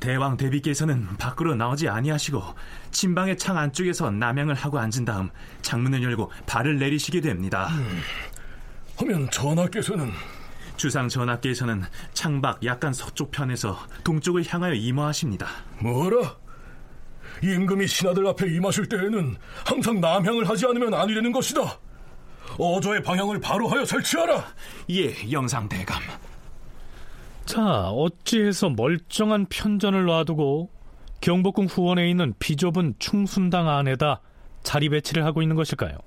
대왕 0.00 0.36
대비께서는 0.36 1.06
밖으로 1.18 1.54
나오지 1.54 1.88
아니하시고 1.88 2.42
침방의 2.90 3.38
창 3.38 3.56
안쪽에서 3.56 4.10
남양을 4.10 4.56
하고 4.56 4.80
앉은 4.80 5.04
다음 5.04 5.30
창문을 5.62 6.02
열고 6.02 6.32
발을 6.46 6.80
내리시게 6.80 7.20
됩니다. 7.20 7.68
음, 7.68 8.00
하면 8.96 9.30
전하께서는 9.30 10.10
주상 10.76 11.08
전하께서는 11.08 11.84
창밖 12.12 12.64
약간 12.64 12.92
서쪽 12.92 13.30
편에서 13.30 13.78
동쪽을 14.02 14.42
향하여 14.48 14.74
임하하십니다. 14.74 15.46
뭐라? 15.78 16.36
임금이 17.44 17.86
신하들 17.86 18.26
앞에 18.26 18.48
임하실 18.48 18.88
때에는 18.88 19.36
항상 19.64 20.00
남향을 20.00 20.48
하지 20.48 20.66
않으면 20.66 20.92
아니되는 20.92 21.30
것이다. 21.30 21.78
어조의 22.58 23.02
방향을 23.02 23.40
바로 23.40 23.68
하여 23.68 23.84
설치하라. 23.84 24.44
예, 24.90 25.30
영상대감. 25.30 26.02
자, 27.44 27.88
어찌해서 27.90 28.70
멀쩡한 28.70 29.46
편전을 29.46 30.04
놔두고 30.04 30.70
경복궁 31.20 31.66
후원에 31.66 32.08
있는 32.08 32.32
비좁은 32.38 32.94
충순당 32.98 33.68
안에다 33.68 34.20
자리 34.62 34.88
배치를 34.88 35.24
하고 35.24 35.42
있는 35.42 35.56
것일까요? 35.56 35.98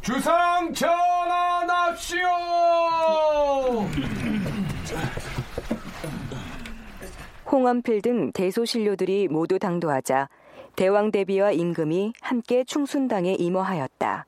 주상 0.00 0.72
전환합시오! 0.74 2.28
홍원필 7.50 8.02
등 8.02 8.32
대소신료들이 8.32 9.28
모두 9.28 9.58
당도하자 9.58 10.28
대왕 10.74 11.10
대비와 11.10 11.52
임금이 11.52 12.14
함께 12.20 12.64
충순당에 12.64 13.34
임어하였다. 13.34 14.24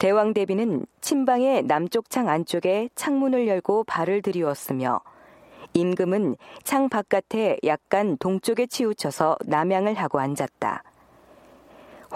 대왕 0.00 0.32
대비는 0.32 0.86
침방의 1.02 1.64
남쪽 1.64 2.08
창 2.08 2.30
안쪽에 2.30 2.88
창문을 2.94 3.46
열고 3.46 3.84
발을 3.84 4.22
들이웠으며 4.22 5.02
임금은 5.74 6.36
창 6.64 6.88
바깥에 6.88 7.58
약간 7.64 8.16
동쪽에 8.16 8.66
치우쳐서 8.66 9.36
남양을 9.44 9.92
하고 9.92 10.18
앉았다. 10.18 10.82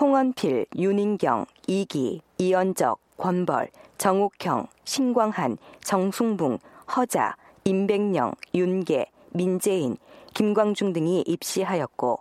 홍원필, 0.00 0.64
윤인경, 0.74 1.44
이기, 1.66 2.22
이연적, 2.38 3.00
권벌, 3.18 3.68
정옥형, 3.98 4.66
신광한, 4.84 5.58
정숭붕, 5.82 6.58
허자, 6.96 7.36
임백령, 7.64 8.32
윤계, 8.54 9.10
민재인, 9.32 9.98
김광중 10.32 10.94
등이 10.94 11.24
입시하였고 11.26 12.18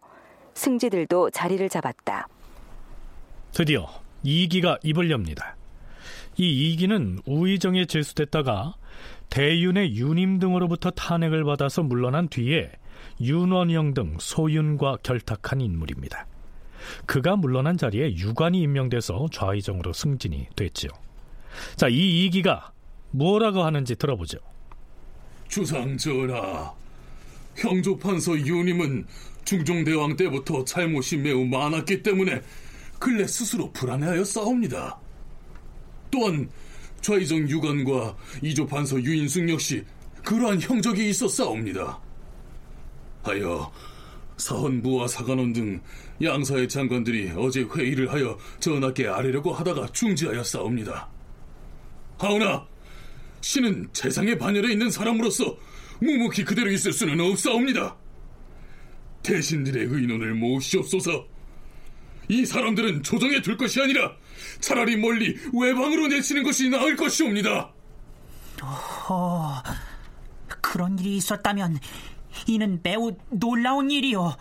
승지들도 0.55 1.29
자리를 1.29 1.69
잡았다. 1.69 2.27
드디어 3.53 4.02
이기가 4.23 4.77
입을 4.83 5.11
엽니다. 5.11 5.55
이 6.37 6.71
이기는 6.71 7.19
우의정에 7.25 7.85
제수됐다가 7.85 8.75
대윤의 9.29 9.95
윤임 9.95 10.39
등으로부터 10.39 10.91
탄핵을 10.91 11.43
받아서 11.43 11.83
물러난 11.83 12.27
뒤에 12.29 12.71
윤원영 13.21 13.93
등 13.93 14.17
소윤과 14.19 14.97
결탁한 15.03 15.61
인물입니다. 15.61 16.27
그가 17.05 17.35
물러난 17.35 17.77
자리에 17.77 18.15
유관이 18.15 18.61
임명돼서 18.61 19.27
좌의정으로 19.31 19.93
승진이 19.93 20.47
됐지요. 20.55 20.91
자, 21.75 21.87
이 21.87 22.25
이기가 22.25 22.71
뭐라고 23.11 23.63
하는지 23.63 23.95
들어보죠. 23.95 24.39
주상 25.47 25.95
전하, 25.97 26.73
형조판서 27.55 28.37
윤임은 28.37 29.05
중종대왕 29.45 30.15
때부터 30.15 30.65
잘못이 30.65 31.17
매우 31.17 31.45
많았기 31.45 32.01
때문에 32.01 32.41
근래 33.03 33.27
스스로 33.27 33.69
불안해하여 33.73 34.23
싸웁니다. 34.23 34.97
또한 36.09 36.49
좌의정 37.01 37.49
유관과 37.49 38.15
이조 38.41 38.65
판서 38.65 38.95
유인숙 38.95 39.49
역시 39.49 39.83
그러한 40.23 40.61
형적이 40.61 41.09
있어 41.09 41.27
싸웁니다. 41.27 41.99
하여 43.23 43.69
사헌부와 44.37 45.09
사관원 45.09 45.51
등 45.51 45.81
양사의 46.21 46.69
장관들이 46.69 47.33
어제 47.35 47.63
회의를 47.63 48.09
하여 48.09 48.37
전하께 48.61 49.09
아뢰려고 49.09 49.51
하다가 49.51 49.87
중지하여 49.87 50.41
싸웁니다. 50.41 51.09
하오나 52.19 52.65
신은 53.41 53.89
재상의 53.91 54.37
반열에 54.37 54.71
있는 54.71 54.89
사람으로서 54.89 55.57
묵묵히 55.99 56.45
그대로 56.45 56.71
있을 56.71 56.93
수는 56.93 57.19
없사옵니다. 57.19 57.97
대신들의 59.23 59.87
의논을 59.87 60.35
모시옵소서. 60.35 61.32
이 62.33 62.45
사람들은 62.47 63.03
조정에 63.03 63.41
둘 63.41 63.55
것이 63.57 63.79
아니라 63.79 64.11
차라리 64.59 64.97
멀리 64.97 65.37
외방으로 65.53 66.07
내치는 66.07 66.41
것이 66.41 66.67
나을 66.67 66.95
것이옵니다. 66.95 67.71
어, 69.07 69.61
그런 70.61 70.97
일이 70.97 71.17
있었다면 71.17 71.77
이는 72.47 72.79
매우 72.81 73.11
놀라운 73.29 73.91
일이요. 73.91 74.35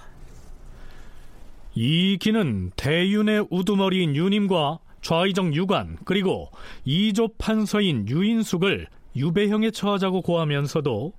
이 1.75 2.17
기는 2.19 2.71
대윤의 2.77 3.49
우두머리인 3.51 4.17
유님과 4.17 4.79
좌의정 5.03 5.55
유관 5.55 5.99
그리고 6.07 6.51
이조 6.85 7.35
판서인 7.37 8.09
유인숙을 8.09 8.87
유배형에 9.17 9.71
처하자고 9.71 10.23
고하면서도 10.23 11.13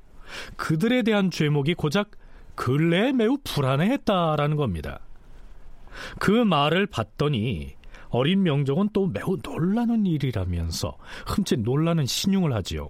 그들에 0.55 1.03
대한 1.03 1.29
죄목이 1.29 1.75
고작 1.75 2.11
근래에 2.55 3.11
매우 3.11 3.37
불안해했다라는 3.43 4.55
겁니다. 4.55 4.99
그 6.19 6.31
말을 6.31 6.87
봤더니 6.87 7.75
어린 8.09 8.43
명종은 8.43 8.89
또 8.93 9.07
매우 9.07 9.37
놀라는 9.41 10.05
일이라면서 10.05 10.97
흠칫 11.25 11.59
놀라는 11.59 12.05
신용을 12.05 12.53
하지요. 12.53 12.89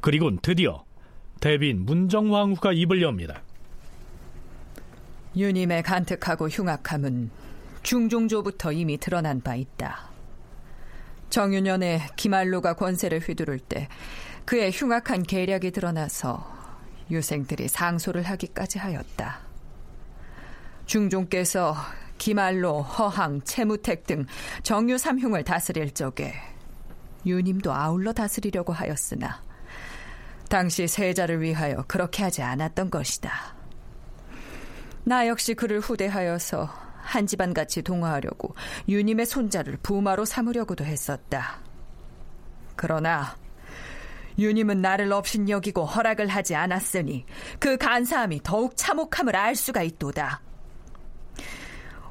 그리고 0.00 0.34
드디어 0.40 0.84
대빈 1.40 1.84
문정왕후가 1.84 2.72
입을 2.72 3.02
엽니다. 3.02 3.42
유님의 5.36 5.82
간특하고 5.82 6.48
흉악함은 6.48 7.30
중종조부터 7.82 8.72
이미 8.72 8.96
드러난 8.96 9.42
바 9.42 9.54
있다. 9.54 10.10
정유년에 11.28 12.08
기말로가 12.16 12.74
권세를 12.74 13.20
휘두를 13.20 13.58
때 13.58 13.88
그의 14.46 14.70
흉악한 14.72 15.24
계략이 15.24 15.72
드러나서 15.72 16.56
유생들이 17.10 17.68
상소를 17.68 18.22
하기까지 18.22 18.78
하였다. 18.78 19.45
중종께서 20.86 21.76
기말로, 22.18 22.80
허항, 22.80 23.40
채무택 23.42 24.06
등 24.06 24.24
정유 24.62 24.98
삼흉을 24.98 25.44
다스릴 25.44 25.92
적에 25.92 26.34
유님도 27.26 27.72
아울러 27.72 28.12
다스리려고 28.12 28.72
하였으나 28.72 29.42
당시 30.48 30.86
세자를 30.86 31.42
위하여 31.42 31.84
그렇게 31.88 32.22
하지 32.22 32.42
않았던 32.42 32.90
것이다. 32.90 33.56
나 35.04 35.26
역시 35.26 35.54
그를 35.54 35.80
후대하여서 35.80 36.68
한 36.98 37.26
집안 37.26 37.54
같이 37.54 37.82
동화하려고 37.82 38.54
유님의 38.88 39.26
손자를 39.26 39.78
부마로 39.82 40.24
삼으려고도 40.24 40.84
했었다. 40.84 41.60
그러나 42.74 43.36
유님은 44.38 44.82
나를 44.82 45.12
없인 45.12 45.48
여기고 45.48 45.84
허락을 45.84 46.28
하지 46.28 46.54
않았으니 46.54 47.24
그 47.58 47.76
간사함이 47.76 48.40
더욱 48.42 48.76
참혹함을 48.76 49.34
알 49.34 49.54
수가 49.54 49.82
있도다. 49.82 50.42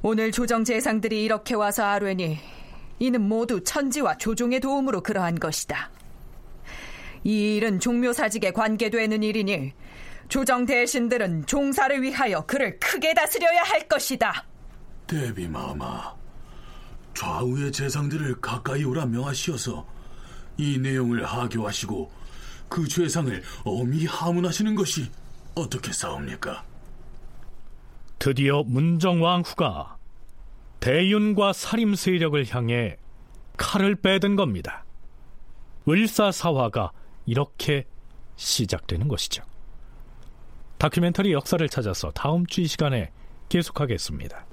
오늘 0.08 0.32
조정 0.32 0.64
재상들이 0.64 1.24
이렇게 1.24 1.56
와서 1.56 1.84
아뢰니 1.84 2.38
이는 2.99 3.22
모두 3.28 3.64
천지와 3.64 4.20
조종의 4.20 4.60
도움으로 4.60 5.01
그러한 5.01 5.39
것이다. 5.39 5.89
이 7.24 7.56
일은 7.56 7.80
종묘사직에 7.80 8.51
관계되는 8.51 9.24
일이니 9.24 9.74
조정 10.30 10.68
대신들은 10.68 11.47
종사를 11.47 12.03
위하여 12.03 12.45
그를 12.45 12.78
크게 12.80 13.16
다스려야 13.16 13.64
할 13.64 13.88
것이다. 13.88 14.45
대비마마, 15.08 16.14
좌우의 17.16 17.72
재상들을 17.72 18.41
가까이 18.41 18.84
오라 18.84 19.08
명하시어서 19.08 19.88
이 20.58 20.78
내용을 20.78 21.26
하교하시고 21.26 22.12
그 22.70 22.88
죄상을 22.88 23.41
엄히 23.64 24.06
하문하시는 24.06 24.76
것이 24.76 25.10
어떻게 25.56 25.91
싸웁니까? 25.91 26.64
드디어 28.20 28.64
문정왕후가 28.64 29.95
대윤과 30.80 31.53
살림 31.53 31.95
세력을 31.95 32.45
향해 32.53 32.97
칼을 33.57 33.95
빼든 33.95 34.36
겁니다. 34.36 34.86
을사사화가 35.88 36.91
이렇게 37.26 37.86
시작되는 38.36 39.07
것이죠. 39.07 39.43
다큐멘터리 40.78 41.32
역사를 41.32 41.67
찾아서 41.69 42.11
다음 42.11 42.45
주 42.45 42.61
이 42.61 42.67
시간에 42.67 43.11
계속하겠습니다. 43.49 44.45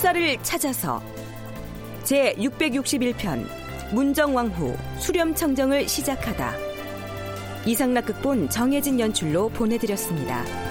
역사를 0.00 0.42
찾아서 0.42 1.02
제 2.04 2.32
661편 2.38 3.44
문정왕후 3.92 4.74
수렴청정을 4.98 5.86
시작하다 5.86 6.54
이상락 7.66 8.06
극본 8.06 8.48
정혜진 8.48 8.98
연출로 8.98 9.50
보내드렸습니다. 9.50 10.69